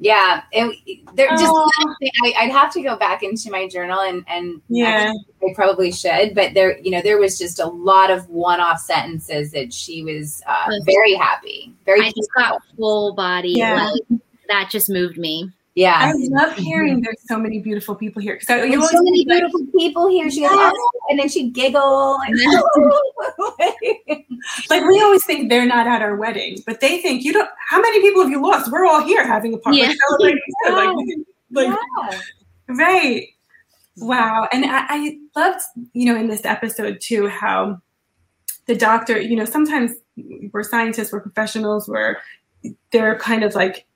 [0.00, 1.46] Yeah, it, they're just.
[1.46, 1.70] Oh.
[2.24, 5.12] I, I'd have to go back into my journal and and Yeah.
[5.42, 9.52] I probably should, but there, you know, there was just a lot of one-off sentences
[9.52, 13.50] that she was uh, very happy, very I just got full body.
[13.50, 13.90] Yeah.
[14.10, 15.50] Like, that just moved me.
[15.78, 15.96] Yeah.
[16.00, 16.62] I love mm-hmm.
[16.62, 18.34] hearing there's so many beautiful people here.
[18.34, 20.28] Because you There's so many like, beautiful people here.
[20.28, 20.72] She goes, Yes.
[20.76, 22.18] "Oh," and then she'd giggle.
[22.26, 22.36] And
[24.70, 27.48] like we always think they're not at our wedding, but they think you don't.
[27.68, 28.72] How many people have you lost?
[28.72, 29.92] We're all here having a party, Yeah.
[30.08, 30.42] celebrating.
[30.66, 30.72] too.
[30.72, 30.96] Like,
[31.52, 31.78] like
[32.10, 32.20] yeah.
[32.70, 33.28] right.
[33.98, 34.48] Wow.
[34.52, 35.60] And I, I loved,
[35.92, 37.80] you know, in this episode too, how
[38.66, 39.92] the doctor, you know, sometimes
[40.52, 42.16] we're scientists, we're professionals, we're
[42.90, 43.86] they're kind of like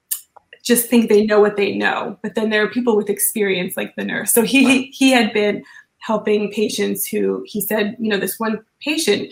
[0.62, 2.18] just think they know what they know.
[2.22, 4.32] But then there are people with experience like the nurse.
[4.32, 5.64] So he he had been
[5.98, 9.30] helping patients who he said, you know, this one patient,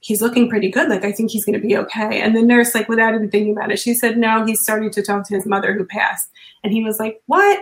[0.00, 0.88] he's looking pretty good.
[0.88, 2.20] Like I think he's gonna be okay.
[2.20, 5.02] And the nurse, like without even thinking about it, she said, No, he's starting to
[5.02, 6.30] talk to his mother who passed.
[6.64, 7.60] And he was like, What?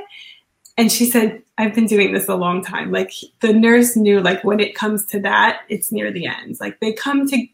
[0.77, 2.93] And she said, I've been doing this a long time.
[2.93, 6.59] Like the nurse knew like when it comes to that, it's near the end.
[6.61, 7.47] Like they come to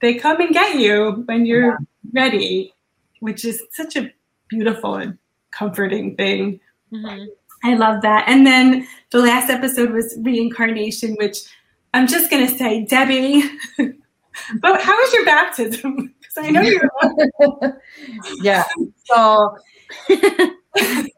[0.00, 1.78] they come and get you when you're
[2.12, 2.74] ready,
[3.20, 4.10] which is such a
[4.52, 5.16] beautiful and
[5.50, 6.60] comforting thing.
[6.92, 7.26] Mhm.
[7.64, 8.24] I love that.
[8.28, 11.38] And then the last episode was reincarnation, which
[11.94, 13.42] I'm just gonna say, Debby.
[14.60, 16.14] but how was your baptism?
[16.32, 16.88] Because I know you're
[18.42, 18.64] yeah.
[19.04, 19.54] So
[20.08, 21.12] it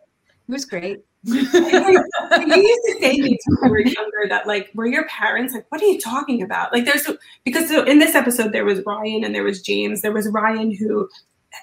[0.49, 1.05] was great.
[1.23, 5.55] you used to say to me when we were younger that like were your parents
[5.55, 7.09] like what are you talking about like there's
[7.45, 10.71] because so in this episode there was ryan and there was james there was ryan
[10.75, 11.09] who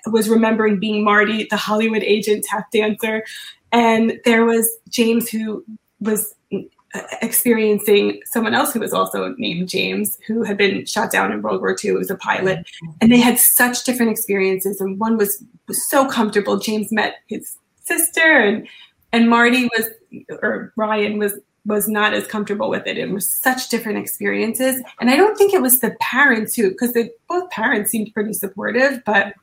[0.07, 3.23] was remembering being marty the hollywood agent tap dancer.
[3.71, 5.63] And there was james who
[5.99, 11.31] was uh, experiencing someone else who was also named james who had been shot down
[11.31, 12.65] in world war ii who was a pilot.
[12.99, 14.81] And they had such different experiences.
[14.81, 16.57] And one was was so comfortable.
[16.57, 18.67] James met his sister and
[19.13, 19.87] and Marty was
[20.41, 22.97] or Ryan was was not as comfortable with it.
[22.97, 26.97] It was such different experiences, and I don't think it was the parents who because
[27.29, 29.33] both parents seemed pretty supportive, but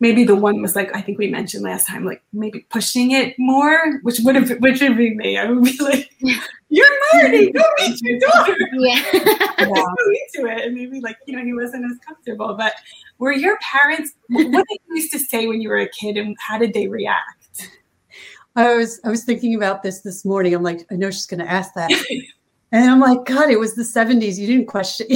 [0.00, 3.34] maybe the one was like I think we mentioned last time, like maybe pushing it
[3.38, 5.38] more, which would have which would be me.
[5.38, 6.10] I would be like,
[6.68, 9.02] "You're Marty, go meet your daughter." Yeah.
[9.58, 12.54] Go into it, and maybe like you know he wasn't as comfortable.
[12.54, 12.74] But
[13.18, 14.12] were your parents?
[14.28, 16.88] What did you used to say when you were a kid, and how did they
[16.88, 17.68] react?
[18.54, 20.54] I was I was thinking about this this morning.
[20.54, 21.90] I'm like, I know she's going to ask that,
[22.72, 24.38] and I'm like, God, it was the '70s.
[24.38, 25.06] You didn't question.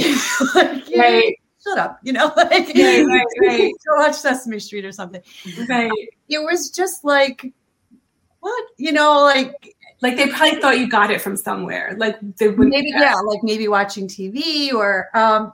[0.55, 1.35] like, you Right.
[1.71, 1.99] Shut up.
[2.03, 3.73] You know, like Right, right, right.
[3.87, 5.21] go watch Sesame Street or something.
[5.67, 5.91] Right.
[6.29, 7.51] It was just like,
[8.39, 8.65] what?
[8.77, 9.55] You know, like
[10.01, 11.95] Like they probably thought you got it from somewhere.
[11.97, 15.53] Like they would maybe yeah, like maybe watching TV or um,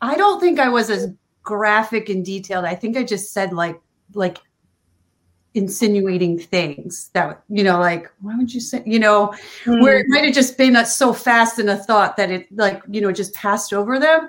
[0.00, 1.12] I don't think I was as
[1.44, 2.64] graphic and detailed.
[2.64, 3.80] I think I just said like
[4.14, 4.38] like
[5.54, 9.32] insinuating things that you know like why would you say you know
[9.66, 12.82] where it might have just been a, so fast in a thought that it like
[12.90, 14.28] you know just passed over them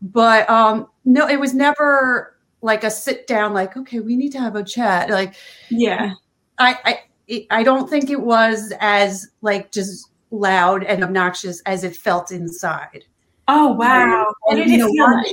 [0.00, 4.38] but um no it was never like a sit down like okay we need to
[4.38, 5.34] have a chat like
[5.70, 6.12] Yeah.
[6.58, 11.84] i i it- i don't think it was as like just loud and obnoxious as
[11.84, 13.04] it felt inside
[13.50, 14.26] Oh wow.
[14.42, 15.26] What And you know what?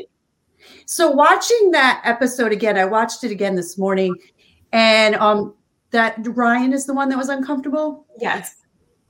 [0.86, 4.15] so watching that episode again i watched it again this morning
[4.71, 5.54] and um
[5.91, 8.56] that ryan is the one that was uncomfortable Yes.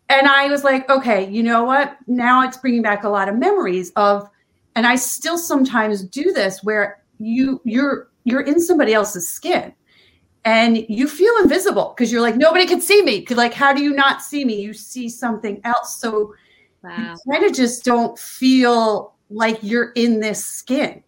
[0.10, 1.98] and I was like, okay, you know what?
[2.08, 4.30] Now it's bringing back a lot of memories of,
[4.76, 9.74] and I still sometimes do this where you you're you're in somebody else's skin,
[10.44, 13.26] and you feel invisible because you're like nobody can see me.
[13.32, 14.62] like, how do you not see me?
[14.62, 16.34] You see something else, so
[16.84, 17.16] Wow.
[17.26, 21.02] you kind of just don't feel like you're in this skin.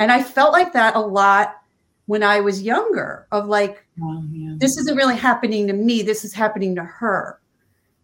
[0.00, 1.60] And I felt like that a lot
[2.06, 3.28] when I was younger.
[3.30, 3.86] Of like,
[4.58, 6.02] this isn't really happening to me.
[6.02, 7.38] This is happening to her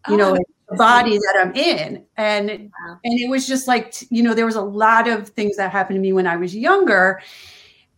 [0.09, 0.45] you know, Oh, the
[0.77, 2.05] body that I'm in.
[2.17, 2.99] And Wow.
[3.05, 5.97] and it was just like you know, there was a lot of things that happened
[5.97, 7.21] to me when I was younger.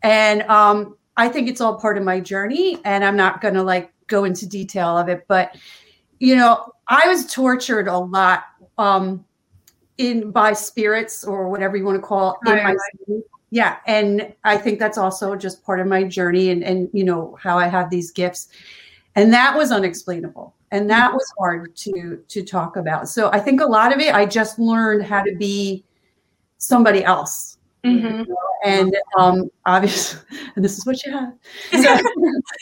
[0.03, 3.63] And um I think it's all part of my journey and I'm not going to
[3.63, 5.57] like go into detail of it, but
[6.19, 8.45] you know, I was tortured a lot
[8.79, 9.25] um
[9.99, 12.79] in by spirits or whatever you want to call it Right, my right.
[13.07, 13.25] sleep.
[13.51, 17.37] yeah and i think that's also just part of my journey and and you know
[17.39, 18.49] how i have these gifts
[19.15, 23.09] and that was unexplainable and that was hard to to talk about.
[23.09, 25.85] So I think a lot of it, I just learned how to be
[26.59, 27.59] somebody else.
[27.85, 28.31] Mm-hmm.
[28.65, 30.21] And um, obviously,
[30.57, 31.33] and this is what you have.
[31.73, 32.03] So, so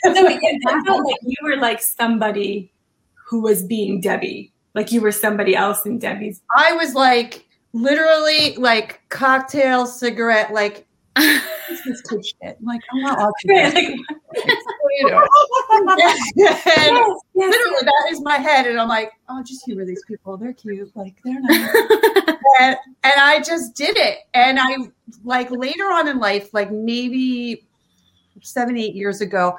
[0.03, 2.71] it felt like you were like somebody
[3.13, 6.41] who was being Debby, like you were somebody else in Debby's.
[6.55, 12.57] I was like literally like cocktail, cigarette, like this is good shit.
[12.59, 14.45] I'm like, I'm not watching Right, that.
[14.47, 14.57] like,
[14.99, 15.27] You know.
[15.71, 16.65] and yes, yes,
[17.35, 18.67] literally that is my head.
[18.67, 20.35] And I'm like, oh, just humor these people.
[20.37, 20.91] They're cute.
[20.95, 21.75] Like they're nice.
[22.59, 24.19] and, and I just did it.
[24.33, 24.75] And I
[25.23, 27.65] like later on in life, like maybe
[28.41, 29.57] seven, eight years ago,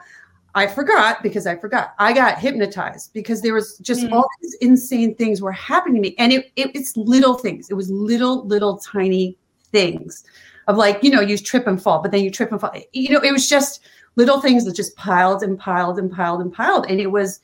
[0.55, 1.95] I forgot because I forgot.
[1.99, 4.13] I got hypnotized because there was just Mm.
[4.13, 6.15] all these insane things were happening to me.
[6.19, 7.71] And it, it it's little things.
[7.71, 9.37] It was little, little tiny
[9.71, 10.25] things
[10.67, 12.75] of like, you know, you trip and fall, but then you trip and fall.
[12.93, 13.81] You know, it was just
[14.21, 16.85] little things that just piled and piled and piled and piled.
[16.91, 17.41] And it was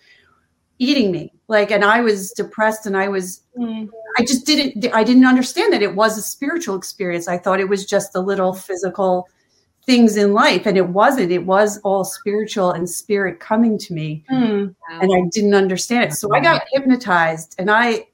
[0.78, 1.32] eating me.
[1.48, 3.88] Like, and I was depressed and I was Mm.
[4.18, 7.26] I just didn't I didn't understand that it was a spiritual experience.
[7.26, 9.28] I thought it was just the little physical
[9.86, 11.32] things in life and it wasn't.
[11.32, 14.74] It was all spiritual and spirit coming to me Mm.
[15.00, 16.12] and I didn't understand it.
[16.12, 18.08] So I got hypnotized and I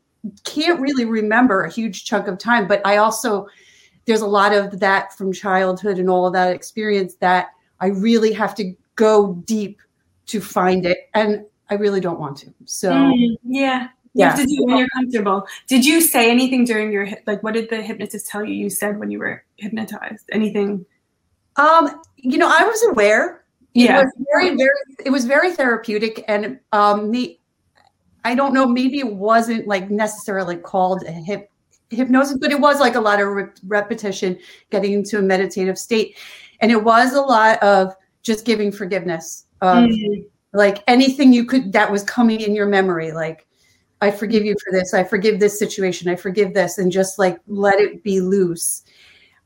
[0.45, 3.49] can't really remember a huge chunk of time, but I also
[4.07, 7.49] there's a lot of that from childhood and all of that experience that
[7.83, 9.83] I really have to go deep
[10.27, 12.55] to find it and I really don't want to.
[12.65, 13.37] So Mm.
[13.45, 13.89] Yeah.
[14.15, 14.29] You yeah.
[14.31, 15.47] have to do it when you're comfortable.
[15.69, 17.43] Did you say anything during your like?
[17.43, 18.55] What did the hypnotist tell you?
[18.55, 20.29] You said when you were hypnotized.
[20.33, 20.85] Anything?
[21.57, 23.45] Um, you know, I was aware.
[23.75, 24.01] Yeah.
[24.01, 24.71] It was very, very
[25.07, 27.41] it was very therapeutic and um me
[28.25, 31.51] I don't know, maybe it wasn't like necessarily called a hip
[31.91, 34.39] hypnosis, but it was like a lot of re- repetition,
[34.71, 36.17] getting into a meditative state.
[36.63, 40.25] And it was a lot of just giving forgiveness of Mm.
[40.55, 43.47] like anything you could that was coming in your memory, like
[44.01, 47.39] I forgive you for this, I forgive this situation, I forgive this, and just like
[47.47, 48.83] let it be loose.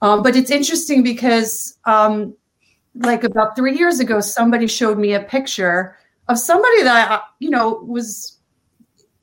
[0.03, 2.35] Um, but it's interesting because um,
[2.95, 5.97] like about three years ago, somebody showed me a picture
[6.29, 8.39] of somebody that I, you know was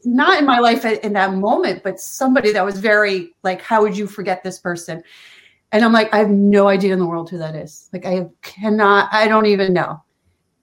[0.05, 3.97] not in my life in that moment, but somebody that was very like, how would
[3.97, 5.01] you forget this person?
[5.73, 7.89] And I'm like, I have no idea in the world who that is.
[7.91, 10.01] Like, I cannot, I don't even know.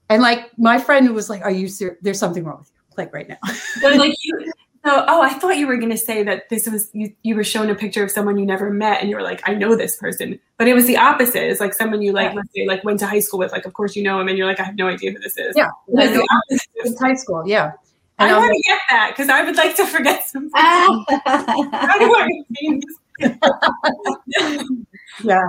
[0.08, 1.98] And like, my friend was like, Are you serious?
[2.00, 3.36] There's something wrong with you, like right now.
[3.80, 4.52] So like you.
[4.82, 7.12] So oh, I thought you were going to say that this was you.
[7.22, 9.52] You were shown a picture of someone you never met, and you were like, I
[9.54, 10.40] know this person.
[10.56, 11.42] But it was the opposite.
[11.50, 12.36] It's like someone you like, Yeah.
[12.36, 13.52] let's say, like went to high school with.
[13.52, 15.36] Like, of course you know him, and you're like, I have no idea who this
[15.36, 15.54] is.
[15.54, 15.68] Yeah.
[15.88, 16.68] It was the opposite.
[16.76, 17.42] It's high school.
[17.46, 17.72] Yeah.
[18.18, 20.50] I And want to get that because I would like to forget something.
[20.54, 22.96] How do I retain this?
[25.24, 25.42] Yeah.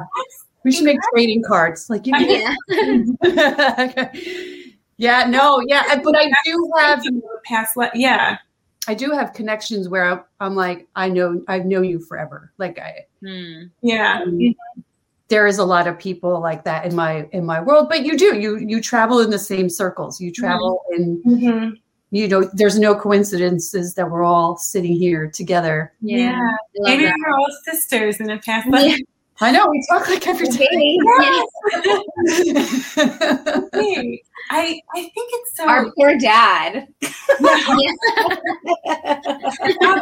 [0.63, 1.89] We should make trading cards.
[1.89, 2.55] Like you I
[3.23, 4.11] Yeah.
[4.97, 5.99] Yeah, no, yeah.
[6.03, 7.03] But I do have
[7.43, 7.75] past.
[7.75, 8.37] Le- yeah.
[8.87, 12.53] I do have connections where I'm, I'm like, I know I know you forever.
[12.59, 13.63] Like I Hmm.
[13.81, 14.23] Yeah.
[15.27, 18.15] there is a lot of people like that in my in my world, but you
[18.15, 18.37] do.
[18.37, 20.21] You you travel in the same circles.
[20.21, 21.69] You travel in hmm
[22.13, 25.93] you know, there's no coincidences that we're all sitting here together.
[26.01, 26.33] Yeah.
[26.33, 28.79] I love Maybe we're all sisters in a past Yeah.
[28.79, 28.99] life.
[29.41, 30.97] I know we talk like every day.
[31.75, 31.97] Okay.
[33.73, 34.21] Wait,
[34.51, 35.67] I I think it's so.
[35.67, 36.87] Our poor dad.
[37.01, 37.09] God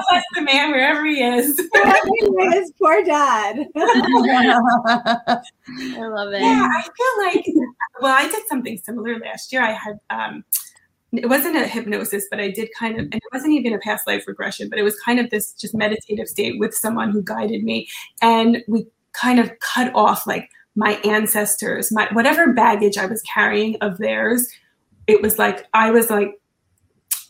[0.09, 1.57] bless the man wherever he is.
[2.53, 3.65] His poor dad.
[3.77, 5.41] I
[6.07, 6.41] love it.
[6.41, 7.45] Yeah, I feel like.
[8.01, 9.63] Well, I did something similar last year.
[9.63, 9.99] I had.
[10.09, 10.43] um
[11.11, 14.05] it wasn't a hypnosis, but I did kind of, and it wasn't even a past
[14.05, 17.63] life regression, but it was kind of this just meditative state with someone who guided
[17.63, 17.87] me.
[18.21, 18.85] And we
[19.19, 24.47] kind of cut off like my ancestors, my whatever baggage I was carrying of theirs.
[25.07, 26.39] It was like I was like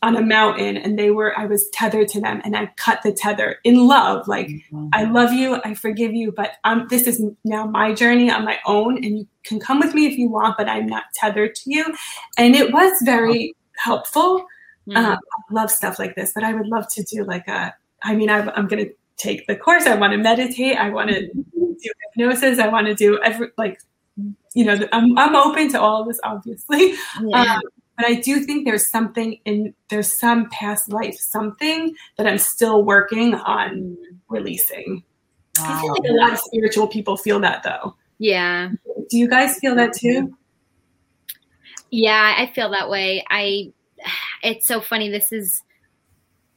[0.02, 3.12] on a mountain and they were, I was tethered to them and I cut the
[3.12, 4.28] tether in love.
[4.28, 4.50] Like,
[4.94, 8.60] I love you, I forgive you, but um, this is now my journey on my
[8.66, 11.62] own, and you can come with me if you want, but I'm not tethered to
[11.66, 11.86] you.
[12.38, 14.46] And it was very helpful.
[14.90, 14.98] Hmm.
[14.98, 17.74] Uh, I love stuff like this, but I would love to do like a.
[18.02, 19.86] I mean, I, I'm to take the course.
[19.86, 20.78] I want to meditate.
[20.78, 22.60] I want to do hypnosis.
[22.60, 23.80] I want to do every like,
[24.56, 26.94] you know, I'm I'm open to all of this, obviously.
[27.22, 27.56] Yeah.
[27.56, 27.62] Um,
[27.98, 32.84] but I do think there's something in there's some past life, something that I'm still
[32.84, 33.98] working on
[34.30, 35.04] releasing.
[35.60, 37.96] I feel like a lot of spiritual people feel that though.
[38.18, 38.70] yeah.
[39.10, 40.38] Do you guys feel that too?
[41.92, 43.26] Yeah, I feel that way.
[43.30, 43.74] I
[44.44, 45.62] it's so funny this is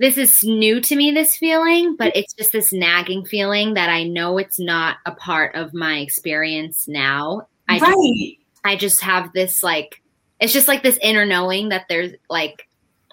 [0.02, 4.02] this is new to me this feeling, but it's just this nagging feeling that I
[4.02, 7.46] know it's not a part of my experience now.
[7.68, 8.38] I just, right.
[8.64, 10.02] I just have this like
[10.40, 12.68] it's just like this inner knowing that there's like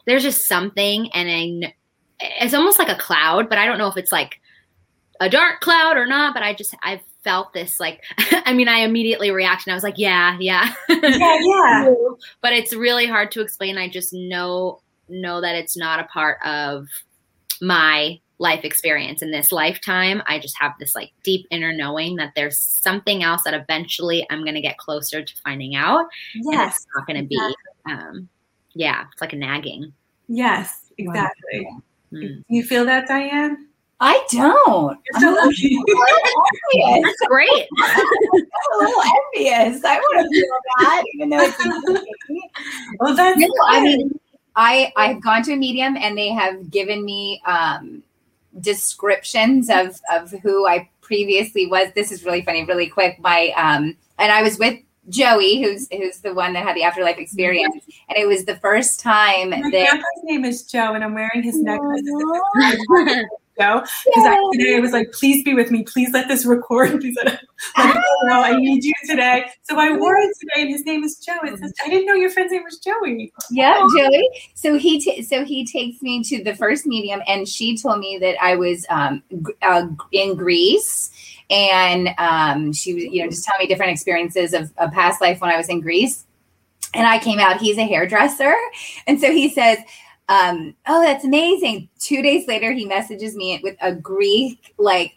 [0.08, 1.74] there's just something, and I,
[2.42, 4.42] it's almost like a cloud, but I don't know if it's like
[5.20, 6.34] a dark cloud or not.
[6.34, 9.70] But I just I've felt this like I mean I immediately reacted.
[9.70, 11.94] I was like, yeah, yeah, yeah, yeah.
[12.42, 13.78] but it's really hard to explain.
[13.78, 16.88] I just know know that it's not a part of
[17.62, 20.24] my life experience in this lifetime.
[20.26, 24.44] I just have this like deep inner knowing that there's something else that eventually I'm
[24.44, 26.06] going to get closer to finding out.
[26.36, 26.78] Yes.
[26.78, 27.56] it's not going to be,
[27.90, 28.30] um,
[28.74, 29.94] yeah, it's like a nagging.
[30.28, 31.68] Yes, exactly.
[32.14, 32.44] Mm.
[32.48, 33.68] You feel that, Diane?
[34.02, 34.98] I don't.
[35.12, 35.76] You're so lucky.
[35.76, 37.04] envious.
[37.04, 37.68] That's great.
[37.80, 39.04] I'm a little
[39.36, 39.84] envious.
[39.84, 40.50] I want to feel
[40.80, 41.58] that, even though it's
[43.00, 44.19] well, that's No, I mean,
[44.60, 48.04] I I've gone to a medium and they have given me um,
[48.60, 51.88] descriptions of of who I previously was.
[51.96, 53.20] This is really funny, really quick.
[53.22, 57.18] My um, and I was with Joey, who's who's the one that had the afterlife
[57.18, 57.74] experience,
[58.10, 61.42] and it was the first time My that grandpa's name is Joe, and I'm wearing
[61.42, 62.02] his necklace.
[63.60, 65.84] As if it's Joe, because I, today I was like, "Please be with me.
[65.84, 67.40] Please let this record." Please let it,
[67.78, 69.46] like, no, I need you today.
[69.64, 71.38] So I wore it today, and his name is Joe.
[71.44, 74.30] It says, "I didn't know your friend's name was Joey." Yeah, Joey.
[74.56, 78.18] So he t- so he takes me to the first medium, and she told me
[78.20, 79.24] that I was um,
[79.62, 81.12] uh, in Greece,
[81.50, 85.42] and um, she was you know just telling me different experiences of a past life
[85.42, 86.26] when I was in Greece.
[86.96, 87.58] And I came out.
[87.58, 88.56] He's a hairdresser,
[89.06, 89.78] and so he says,
[90.30, 95.14] um, "Oh, that's amazing." Two days later, he messages me with a Greek like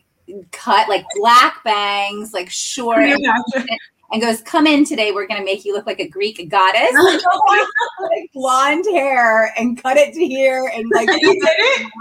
[0.51, 3.01] cut, like black bangs, like short,
[4.13, 5.13] and, goes, "Come in today.
[5.13, 6.93] We're going to make you look like a Greek goddess."
[8.01, 11.93] like blonde hair and cut it to here and like you did it.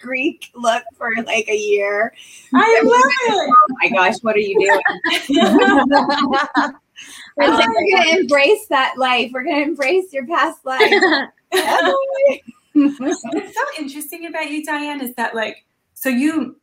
[0.00, 2.14] Greek look for like a year.
[2.54, 3.50] I love it.
[3.50, 4.80] Oh my gosh, what are you doing?
[7.38, 9.30] I we're gonna embrace that life.
[9.32, 10.92] We're gonna embrace your past life.
[12.74, 15.64] What's so interesting about you, Diane, is that like,
[15.94, 16.60] so you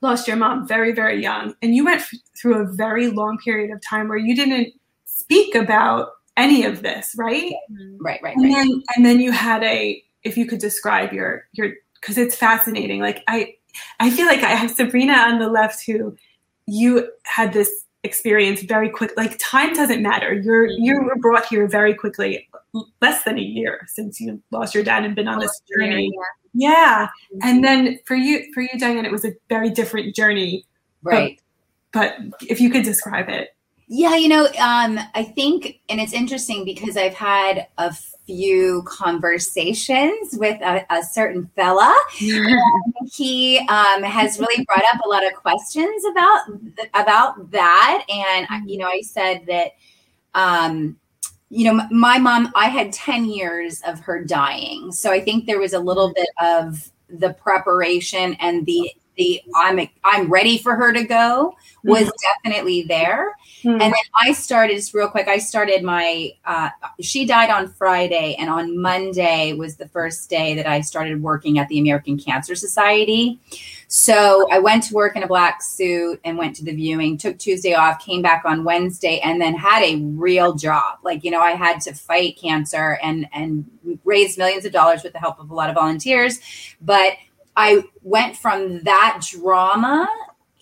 [0.00, 3.70] lost your mom very, very young, and you went f- through a very long period
[3.70, 4.74] of time where you didn't
[5.04, 7.52] speak about any of this, right?
[7.70, 7.96] Mm-hmm.
[8.00, 8.54] right, right, And right.
[8.54, 13.00] then, and then you had a, if you could describe your your, because it's fascinating.
[13.00, 13.54] Like I,
[13.98, 16.16] I feel like I have Sabrina on the left who,
[16.66, 19.12] you had this experience very quick.
[19.16, 20.32] Like time doesn't matter.
[20.32, 22.48] You're you were brought here very quickly,
[23.02, 26.10] less than a year since you lost your dad and been on this journey.
[26.52, 27.08] Yeah.
[27.42, 30.64] And then for you, for you, Diane, it was a very different journey.
[31.02, 31.40] Right.
[31.92, 32.16] But
[32.48, 33.50] if you could describe it,
[33.92, 37.92] Yeah, you know, um, I think, and it's interesting because I've had a
[38.30, 41.94] few conversations with a, a certain fella.
[43.12, 46.40] He um, has really brought up a lot of questions about
[46.94, 49.72] about that, and you know, I said that,
[50.34, 50.96] um,
[51.48, 55.58] you know, my mom, I had ten years of her dying, so I think there
[55.58, 60.92] was a little bit of the preparation and the the I'm I'm ready for her
[60.92, 61.54] to go
[61.84, 62.10] was
[62.42, 63.36] definitely there.
[63.62, 63.72] Hmm.
[63.72, 65.28] And then I started just real quick.
[65.28, 66.32] I started my.
[66.44, 71.22] Uh, she died on Friday, and on Monday was the first day that I started
[71.22, 73.38] working at the American Cancer Society.
[73.88, 77.18] So I went to work in a black suit and went to the viewing.
[77.18, 80.98] Took Tuesday off, came back on Wednesday, and then had a real job.
[81.02, 83.66] Like you know, I had to fight cancer and and
[84.04, 86.40] raise millions of dollars with the help of a lot of volunteers.
[86.80, 87.14] But
[87.56, 90.08] I went from that drama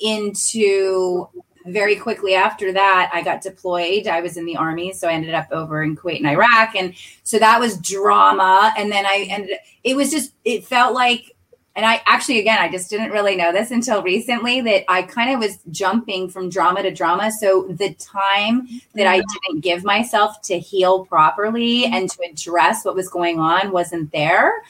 [0.00, 1.28] into
[1.66, 4.06] very quickly after that, I got deployed.
[4.06, 6.94] I was in the army, so I ended up over in Kuwait and Iraq, and
[7.22, 8.72] so that was drama.
[8.76, 9.58] And then I ended.
[9.84, 10.32] It was just.
[10.44, 11.36] It felt like,
[11.76, 15.32] and I actually, again, I just didn't really know this until recently that I kind
[15.32, 17.30] of was jumping from drama to drama.
[17.30, 19.52] So the time that I mm-hmm.
[19.52, 24.62] didn't give myself to heal properly and to address what was going on wasn't there.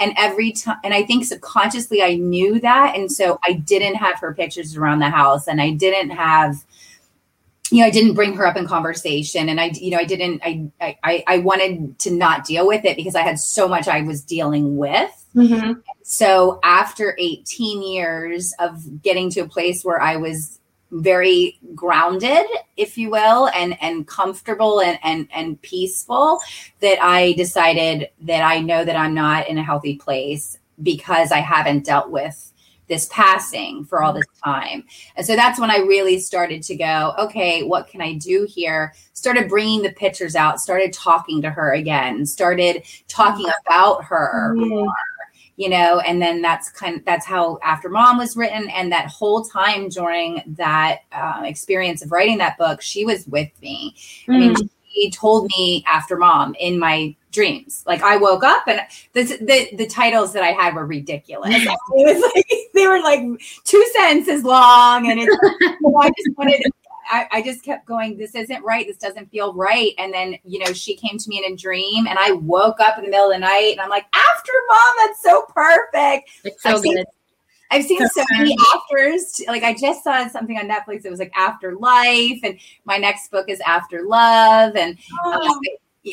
[0.00, 2.96] And every time, and I think subconsciously I knew that.
[2.96, 6.64] And so I didn't have her pictures around the house and I didn't have,
[7.70, 9.48] you know, I didn't bring her up in conversation.
[9.48, 12.96] And I, you know, I didn't, I, I, I wanted to not deal with it
[12.96, 15.26] because I had so much I was dealing with.
[15.34, 15.82] Mhm.
[16.02, 20.60] So after 18 years of getting to a place where I was
[20.94, 26.40] very grounded, if you will, and and comfortable and and and peaceful,
[26.80, 31.38] that I decided that I know that I'm not in a healthy place because I
[31.38, 32.52] haven't dealt with
[32.86, 34.84] this passing for all this time.
[35.16, 38.92] And so that's when I really started to go, okay, what can I do here?
[39.14, 44.54] Started bringing the pictures out, started talking to her again, started talking about her.
[45.56, 49.06] You know and then that's kind of that's how after mom was written and that
[49.06, 53.94] whole time during that uh, experience of writing that book she was with me
[54.28, 54.68] i mean Mm.
[54.92, 57.82] she told me after mom in my dreams.
[57.86, 58.80] Like I woke up and
[59.12, 61.52] the the, the titles that I had were ridiculous.
[61.56, 63.20] it was like they were like
[63.64, 65.36] two sentences long, and it's
[66.00, 66.62] I just wanted.
[67.10, 68.86] I, I just kept going, this isn't right.
[68.86, 69.92] This doesn't feel right.
[69.98, 72.98] And then, you know, she came to me in a dream and I woke up
[72.98, 76.30] in the middle of the night and I'm like, after mom, that's so perfect.
[76.44, 77.04] It's so I've seen-
[77.70, 79.40] I've seen so many afters.
[79.48, 81.04] Like I just saw something on Netflix.
[81.04, 85.60] It was like After Life, and my next book is After Love, and uh, Oh,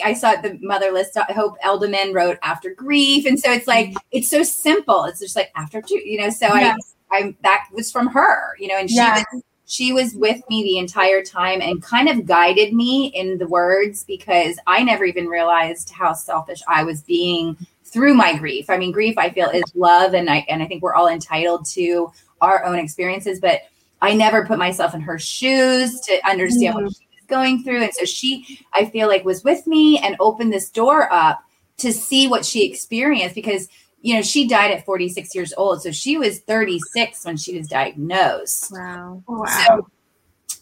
[0.04, 1.10] I saw the Motherless.
[1.16, 5.04] Hope Edelman wrote After Grief, and so it's like it's so simple.
[5.04, 6.30] It's just like after two, you know.
[6.32, 6.48] So.
[6.48, 6.74] I,
[7.12, 10.78] I that was from her, you know, and she was she was with me the
[10.78, 15.92] entire time and kind of guided me in the words because I never even realized
[15.92, 17.56] how selfish I was being
[17.86, 18.70] through my grief.
[18.70, 21.66] I mean, grief I feel is love and I and I think we're all entitled
[21.68, 22.12] to
[22.42, 23.62] our own experiences, but
[24.02, 26.90] I never put myself in her shoes to understand what mm-hmm.
[26.90, 27.84] she was going through.
[27.84, 31.46] And so she I feel like was with me and opened this door up
[31.78, 33.70] to see what she experienced because
[34.02, 35.82] you know, she died at 46 years old.
[35.82, 38.72] So she was 36 when she was diagnosed.
[38.72, 39.24] Wow.
[39.28, 39.46] wow.
[39.68, 39.88] So,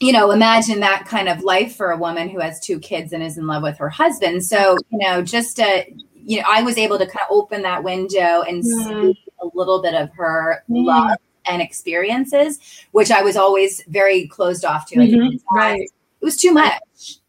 [0.01, 3.23] you know, imagine that kind of life for a woman who has two kids and
[3.23, 4.43] is in love with her husband.
[4.45, 7.83] So, you know, just to, you know, I was able to kind of open that
[7.83, 9.13] window and Mhm.
[9.13, 10.85] see a little bit of her Mhm.
[10.85, 12.59] love and experiences,
[12.91, 14.99] which I was always very closed off to.
[14.99, 15.39] Like, Mhm.
[15.53, 15.81] Right.
[15.81, 16.73] It was too much.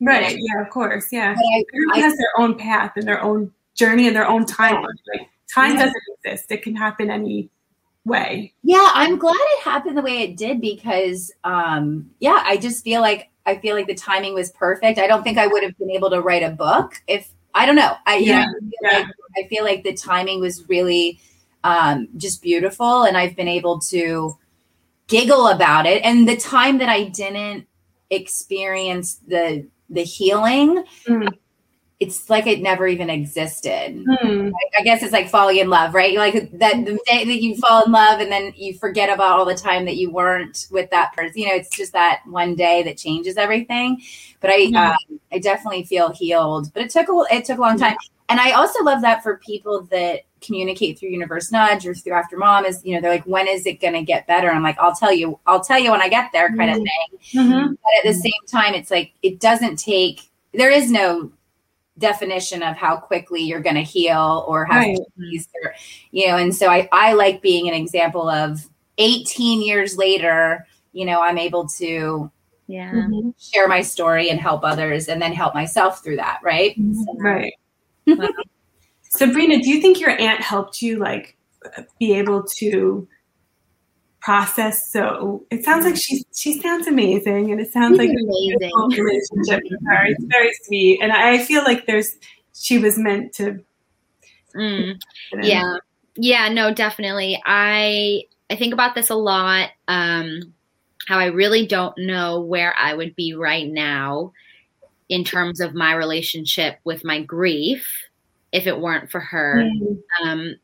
[0.00, 0.36] Right.
[0.36, 1.06] Yeah, of course.
[1.12, 1.34] Yeah.
[1.34, 4.44] But I, Everyone I has their own path and their own journey and their own
[4.44, 4.94] timeline.
[5.14, 5.78] Like time Yeah.
[5.78, 6.50] doesn't exist.
[6.50, 7.50] It can happen any
[8.04, 8.54] way.
[8.62, 13.00] Yeah, I'm glad it happened the way it did because um yeah, I just feel
[13.00, 14.98] like I feel like the timing was perfect.
[14.98, 17.76] I don't think I would have been able to write a book if I don't
[17.76, 17.94] know.
[18.06, 18.98] I Yeah, know, I feel, yeah.
[18.98, 19.06] like,
[19.44, 21.20] I feel like the timing was really
[21.64, 24.36] um just beautiful and I've been able to
[25.08, 27.66] giggle about it and the time that I didn't
[28.10, 31.28] experience the the healing Mm.
[32.00, 34.04] It's like it never even existed.
[34.08, 34.50] Hmm.
[34.78, 36.16] I guess it's like falling in love, right?
[36.16, 39.44] Like that the day that you fall in love and then you forget about all
[39.44, 41.42] the time that you weren't with that person.
[41.42, 44.00] You know, it's just that one day that changes everything.
[44.40, 44.90] But I, Yeah.
[45.10, 46.72] um, I definitely feel healed.
[46.72, 47.96] But it took a it took a long time,
[48.30, 52.38] and I also love that for people that communicate through Universe Nudge or through After
[52.38, 54.50] Mom is you know they're like, when is it going to get better?
[54.50, 56.84] I'm like, I'll tell you, I'll tell you when I get there, kind of Mhm.
[56.84, 57.68] thing Mhm.
[57.82, 60.22] but at the same time it's like it doesn't take
[60.54, 61.30] there is no
[61.98, 64.98] definition of how quickly you're going to heal or how Right.
[65.30, 65.74] ease or
[66.12, 68.66] you know and so I, I like being an example of
[68.98, 72.30] 18 years later you know i'm able to
[72.68, 72.92] Yeah.
[72.92, 73.34] Mhm.
[73.38, 77.52] share my story and help others and then help myself through that right So- Right.
[79.02, 81.36] Sabrina, do you think your aunt helped you like
[81.98, 83.06] be able to
[84.20, 84.90] process?
[84.92, 89.04] So it sounds like she she sounds amazing, and it sounds like She's a amazing.
[89.04, 90.04] relationship with her.
[90.06, 92.16] It's very sweet, and I feel like there's
[92.54, 93.60] she was meant to.
[94.54, 95.00] Mm.
[95.42, 95.76] yeah
[96.16, 100.40] yeah no definitely i i think about this a lot um
[101.06, 104.32] how i really don't know where i would be right now
[105.08, 107.86] in terms of my relationship with my grief
[108.50, 109.98] if it weren't for her Mm.
[110.24, 110.54] um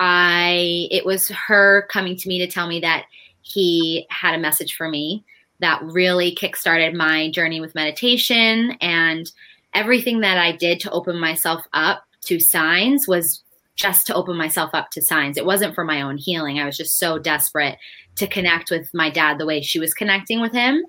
[0.00, 3.04] i it was her coming to me to tell me that
[3.42, 5.24] he had a message for me
[5.60, 9.30] that really kickstarted my journey with meditation and
[9.74, 13.42] everything that i did to open myself up to signs was
[13.80, 15.38] just to open myself up to signs.
[15.38, 16.58] It wasn't for my own healing.
[16.58, 17.78] I was just so desperate
[18.16, 20.84] to connect with my dad the way she was connecting with him.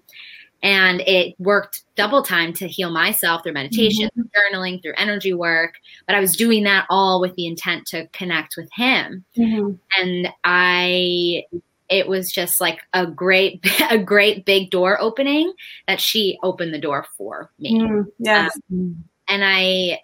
[0.63, 5.75] And it worked double time to heal myself through meditation, through journaling, through energy work.
[6.05, 9.25] But I was doing that all with the intent to connect with him.
[9.37, 9.79] Mhm.
[9.97, 11.45] And I
[11.89, 13.59] it was just like a great
[13.91, 15.53] a great big door opening
[15.87, 17.77] that she opened the door for me.
[17.77, 18.05] Mm.
[18.17, 19.99] Yes, And I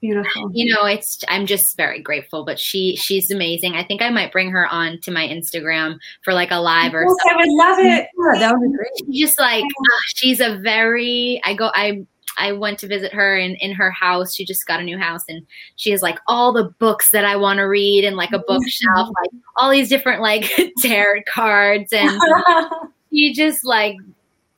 [0.00, 0.50] beautiful.
[0.52, 4.30] you know it's i'm just very grateful but she she's amazing i think i might
[4.32, 7.78] bring her on to my instagram for like a live or Yes, I would love
[7.80, 8.08] it.
[8.16, 8.88] Yeah, that would be great.
[8.98, 12.04] something just like ah, she's a very i go i
[12.38, 15.22] i went to visit her in in her house she just got a new house
[15.28, 15.44] and
[15.76, 19.08] she has like all the books that i want to read and like a bookshelf
[19.20, 20.48] like all these different like
[20.80, 22.20] tarot cards and
[23.12, 23.96] she just like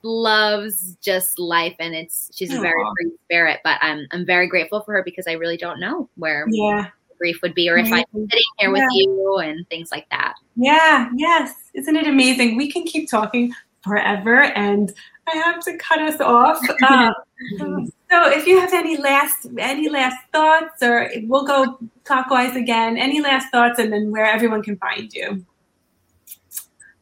[0.03, 2.93] loves just life and it's she's a very Aw.
[2.95, 6.47] free spirit but i'm i'm very grateful for her because i really don't know where
[6.49, 6.87] yeah,
[7.19, 8.89] grief would be or if i'm sitting here with Yeah.
[8.93, 11.55] you and things like that yeah, yes.
[11.75, 12.57] Isn't it amazing?
[12.57, 14.93] We can keep talking forever, and
[15.27, 16.61] I have to cut us off.
[17.59, 22.99] Um, so, if you have any last any last thoughts, or we'll go clockwise again.
[22.99, 25.43] Any last thoughts, and then where everyone can find you.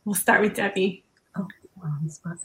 [0.04, 1.02] We'll start with Debby.
[1.82, 2.38] On the spot.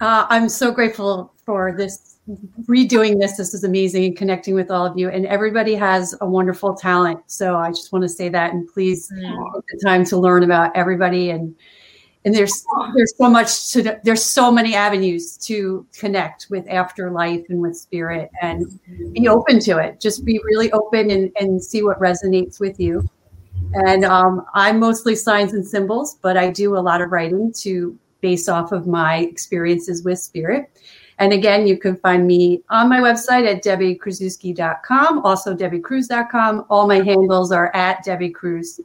[0.00, 2.16] Uh, I'm so grateful for this
[2.62, 3.36] redoing this.
[3.36, 5.10] This is amazing and connecting with all of you.
[5.10, 7.20] And everybody has a wonderful talent.
[7.26, 8.54] So I just want to say that.
[8.54, 9.54] And please mm.
[9.54, 11.54] take the time to learn about everybody and
[12.24, 12.64] and there's
[12.94, 18.30] there's so much to there's so many avenues to connect with afterlife and with spirit
[18.42, 18.78] and
[19.12, 23.08] be open to it just be really open and, and see what resonates with you
[23.74, 27.98] and um, i'm mostly signs and symbols but i do a lot of writing to
[28.20, 30.70] base off of my experiences with spirit.
[31.18, 37.00] And again you can find me on my website at debbykruszewski.com also debbykrusz.com all my
[37.00, 38.80] handles are at debbykrusz.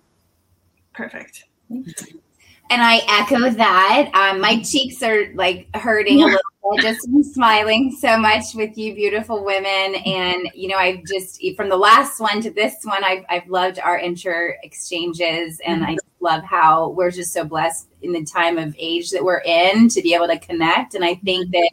[0.93, 1.45] Perfect.
[1.69, 4.11] And I echo that.
[4.13, 6.39] Um, my cheeks are like hurting a little
[6.73, 9.95] bit just from smiling so much with you, beautiful women.
[10.05, 13.79] And, you know, I've just, from the last one to this one, I've, I've loved
[13.79, 15.59] our inter exchanges.
[15.65, 19.41] And I love how we're just so blessed in the time of age that we're
[19.45, 20.95] in to be able to connect.
[20.95, 21.71] And I think that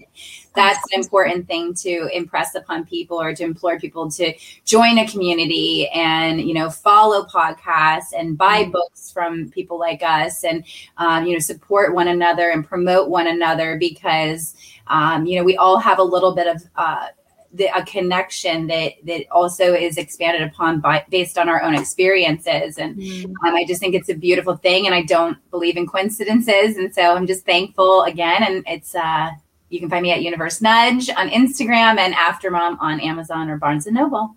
[0.55, 4.35] that's an important thing to impress upon people or to implore people to
[4.65, 8.73] join a community and you know follow podcasts and buy mm-hmm.
[8.73, 10.65] books from people like us and
[10.99, 14.55] um, you know support one another and promote one another because
[14.89, 17.07] um, you know we all have a little bit of uh,
[17.53, 22.79] the, a connection that that also is expanded upon by based on our own experiences
[22.79, 23.25] and mm.
[23.25, 26.95] um, i just think it's a beautiful thing and i don't believe in coincidences and
[26.95, 29.31] so i'm just thankful again and it's uh
[29.73, 33.87] you can find me at Universe Nudge on Instagram and Aftermom on Amazon or Barnes
[33.87, 34.37] and Noble.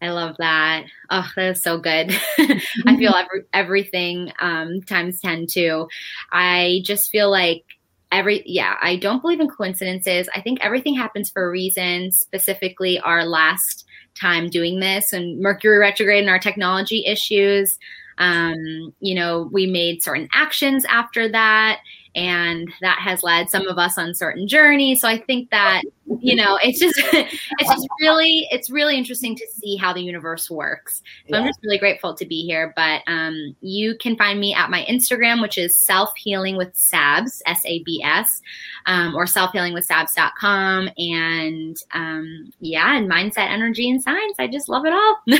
[0.00, 0.84] I love that.
[1.10, 2.10] Oh, that is so good.
[2.86, 5.88] I feel every, everything um, times 10 too.
[6.32, 7.64] I just feel like
[8.12, 10.28] every, yeah, I don't believe in coincidences.
[10.34, 13.84] I think everything happens for a reason, specifically our last
[14.18, 17.78] time doing this and Mercury retrograde and our technology issues.
[18.18, 21.80] Um, you know, we made certain actions after that
[22.16, 25.82] and that has led some of us on certain journeys so i think that
[26.20, 30.50] you know it's just it's just really it's really interesting to see how the universe
[30.50, 31.02] works.
[31.28, 31.40] So yeah.
[31.40, 34.84] i'm just really grateful to be here but um, you can find me at my
[34.88, 38.40] instagram which is self healing with sabs s-a-b-s
[38.86, 44.36] um, or selfhealingwithsabs.com and um, yeah and mindset energy and science.
[44.38, 45.18] I just love it all.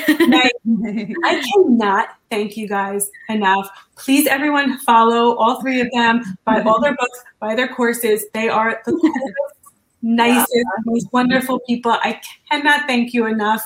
[1.25, 3.69] I cannot thank you guys enough.
[3.97, 8.25] Please everyone follow all three of them buy all their books buy their courses.
[8.33, 9.56] They are the coolest
[10.03, 10.51] nicest,
[10.85, 11.93] most wonderful people.
[11.93, 12.21] I
[12.51, 13.63] cannot thank you enough.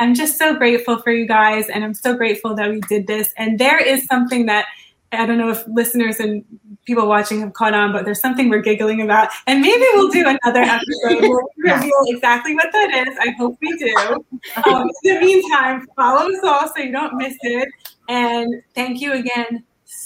[0.00, 3.32] I'm just so grateful for you guys, and I'm so grateful that we did this.
[3.36, 4.66] And there is something that
[5.12, 6.44] I don't know if listeners and
[6.84, 9.30] people watching have caught on, but there's something we're giggling about.
[9.46, 13.16] And maybe we'll do another episode where we reveal exactly what that is.
[13.20, 14.24] I hope we do.
[14.66, 17.66] Um, in the meantime, follow us all so you don't miss it.
[18.10, 19.64] And thank you again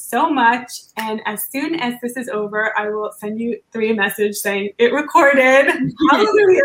[0.08, 0.70] so much.
[0.96, 4.70] And as soon as this is over, I will send you three a message saying
[4.78, 5.66] it recorded.
[6.10, 6.62] Hallelujah.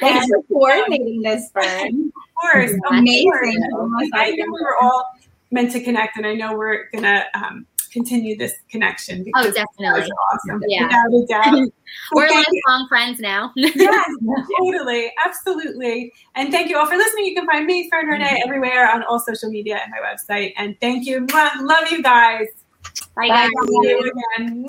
[0.00, 2.12] Thanks for coordinating this, Fern.
[2.14, 2.72] Of course.
[2.90, 3.62] Amazing.
[4.14, 5.04] I think we're all
[5.50, 9.24] meant to connect, and I know we're going to um, continue this connection.
[9.34, 10.10] Oh, definitely.
[10.32, 10.62] awesome.
[10.68, 10.84] Yeah.
[10.84, 11.68] Without a doubt.
[12.12, 13.52] We're lifelong friends now.
[13.56, 14.10] yes,
[14.58, 15.12] totally.
[15.24, 16.12] Absolutely.
[16.34, 17.26] And thank you all for listening.
[17.26, 18.48] You can find me, Fern Ronay, mm-hmm.
[18.48, 20.52] everywhere on all social media and my website.
[20.56, 21.26] And thank you.
[21.26, 22.46] Love you guys.
[23.16, 23.50] Bye, guys.
[23.52, 24.10] Bye.
[24.38, 24.66] again.